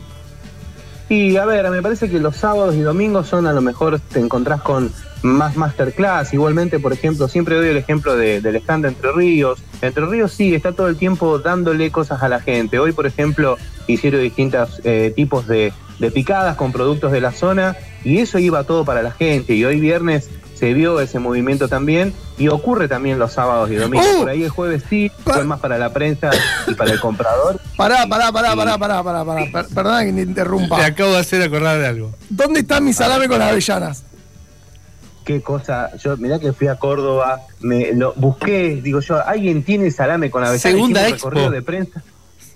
[1.09, 4.19] Y a ver, me parece que los sábados y domingos son a lo mejor te
[4.19, 4.91] encontrás con
[5.23, 6.35] más masterclass.
[6.35, 9.62] Igualmente, por ejemplo, siempre doy el ejemplo de- del stand de Entre Ríos.
[9.83, 12.78] Entre Ríos sí, está todo el tiempo dándole cosas a la gente.
[12.81, 13.57] Hoy, por ejemplo,
[13.87, 18.65] hicieron distintos eh, tipos de, de picadas con productos de la zona y eso iba
[18.65, 19.55] todo para la gente.
[19.55, 20.28] Y hoy viernes
[20.59, 24.07] se vio ese movimiento también y ocurre también los sábados y domingos.
[24.15, 24.20] ¡Oh!
[24.20, 26.31] Por ahí el jueves sí, fue más para la prensa
[26.66, 27.61] y para el comprador.
[27.77, 29.45] Pará, pará, pará, pará, pará, pará, pará.
[29.53, 30.77] Per- Perdona que te interrumpa.
[30.78, 32.15] Te acabo de hacer acordar de algo.
[32.31, 34.05] ¿Dónde está mi salame con avellanas?
[35.24, 39.91] Qué cosa, yo mirá que fui a Córdoba, me lo busqué, digo yo, ¿alguien tiene
[39.91, 40.62] salame con avellanas?
[40.62, 41.31] Segunda expo.
[41.31, 42.03] recorrido de prensa.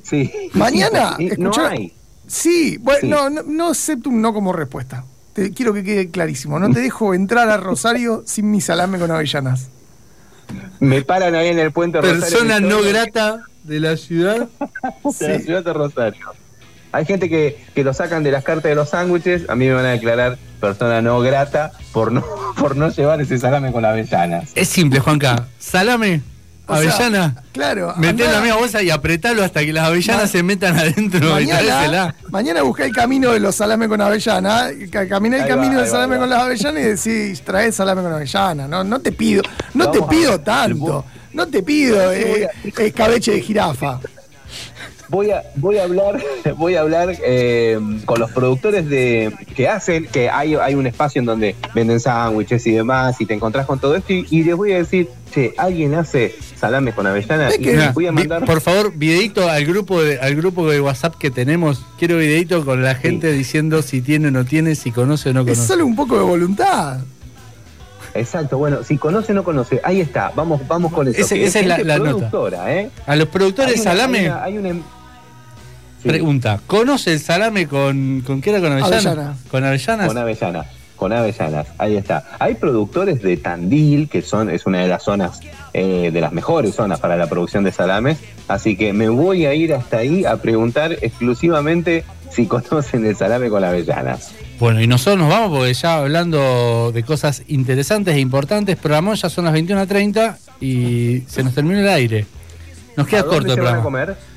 [0.05, 0.33] Sí.
[0.55, 1.93] Mañana, Sí, no hay.
[2.29, 3.09] Sí, bueno, Sí.
[3.09, 5.05] No, no, no acepto un no como respuesta.
[5.33, 6.59] Te, quiero que quede clarísimo.
[6.59, 9.69] No te dejo entrar a Rosario sin mi salame con avellanas.
[10.81, 12.21] Me paran ahí en el puente Rosario.
[12.21, 14.49] Persona no grata de la ciudad.
[15.21, 16.27] de la ciudad de Rosario.
[16.93, 19.75] Hay gente que, que lo sacan de las cartas de los sándwiches, a mí me
[19.75, 22.25] van a declarar persona no grata por no,
[22.59, 24.51] por no llevar ese salame con avellanas.
[24.55, 25.49] Es simple, Juanca.
[25.59, 26.21] Salame,
[26.71, 27.43] O sea, avellana.
[27.53, 27.95] claro.
[27.97, 31.19] Meté en la misma bolsa y apretalo hasta que las avellanas Ma- se metan adentro
[31.41, 32.15] y Mañana, traésela.
[32.31, 35.81] mañana buscá el camino de los salames con avellana, ca- caminá el Ahí va, camino
[35.81, 36.21] del salame va.
[36.21, 38.69] con las avellanas y decís, trae salame con avellana.
[38.69, 39.43] No, no te pido,
[39.75, 40.41] no Vamos te pido ver.
[40.45, 41.05] tanto.
[41.33, 42.49] No te pido eh,
[42.79, 44.01] escabeche de jirafa.
[45.09, 46.21] Voy a, voy a hablar,
[46.57, 51.19] voy a hablar eh, con los productores de que hacen, que hay, hay un espacio
[51.19, 54.55] en donde venden sándwiches y demás, y te encontrás con todo esto, y, y les
[54.55, 58.11] voy a decir, che, alguien hace salame con avellana, Es y que- les voy a
[58.11, 58.45] Vi- mandar.
[58.45, 61.83] Por favor, videito al grupo de, al grupo de WhatsApp que tenemos.
[61.99, 65.41] Quiero videito con la gente diciendo si tiene o no tiene, si conoce o no
[65.41, 65.67] Es conoce.
[65.67, 66.99] solo un poco de voluntad.
[68.13, 71.21] Exacto, bueno, si conoce o no conoce, ahí está, vamos, vamos con eso.
[71.21, 72.11] Ese- esa es la- la nota.
[72.11, 72.91] productora, ¿eh?
[73.07, 74.83] A los productores de Hay una- salame, hay una- hay una- em-
[76.03, 79.07] Sí, pregunta, ¿conoce el salame con, con qué era con avellanas?
[79.07, 79.37] Avellana.
[79.51, 80.07] Con avellanas.
[80.09, 80.67] Con avellanas,
[81.01, 82.25] con avellanas, ahí está.
[82.39, 85.41] Hay productores de Tandil, que son, es una de las zonas,
[85.73, 88.19] eh, de las mejores zonas para la producción de salames,
[88.49, 93.49] así que me voy a ir hasta ahí a preguntar exclusivamente si conocen el salame
[93.49, 94.33] con avellanas.
[94.59, 99.31] Bueno, y nosotros nos vamos porque ya hablando de cosas interesantes e importantes, programón ya
[99.31, 102.27] son las 21.30 y se nos terminó el aire.
[102.95, 103.83] Nos queda ¿A dónde corto el se van a programa.
[103.83, 104.30] comer?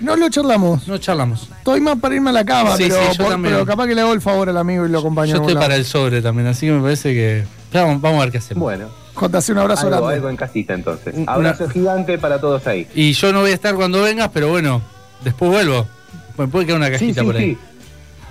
[0.00, 0.86] No lo charlamos.
[0.86, 1.48] No charlamos.
[1.58, 3.54] Estoy más para irme a la cama, Sí, pero, sí, yo por- también.
[3.54, 5.32] pero capaz que le hago el favor al amigo y lo acompaño.
[5.32, 5.80] Yo estoy para lado.
[5.80, 7.44] el sobre también, así que me parece que.
[7.72, 8.60] Vamos, vamos a ver qué hacemos.
[8.62, 10.14] Bueno, JC, un abrazo algo, grande.
[10.16, 11.14] algo en casita entonces.
[11.16, 12.86] Una- Abrazo gigante para todos ahí.
[12.94, 14.82] Y yo no voy a estar cuando vengas, pero bueno,
[15.24, 15.86] después vuelvo.
[16.36, 17.50] Me puede quedar una Sí, cajita sí, por ahí.
[17.54, 17.58] sí.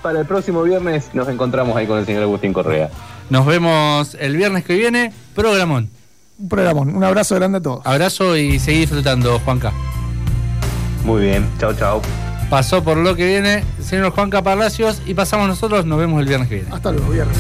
[0.04, 2.92] para el próximo viernes nos encontramos ahí con el señor Agustín Correa.
[3.32, 5.12] Nos vemos el viernes que viene.
[5.34, 5.90] Programón.
[6.38, 6.96] Un programón.
[6.96, 7.82] Un abrazo grande a todos.
[7.86, 9.74] Abrazo y seguí disfrutando, Juanca.
[11.06, 12.02] Muy bien, chao, chao.
[12.50, 15.86] Pasó por lo que viene, señor Juanca Palacios, y pasamos nosotros.
[15.86, 16.70] Nos vemos el viernes que viene.
[16.74, 17.38] Hasta luego, viernes.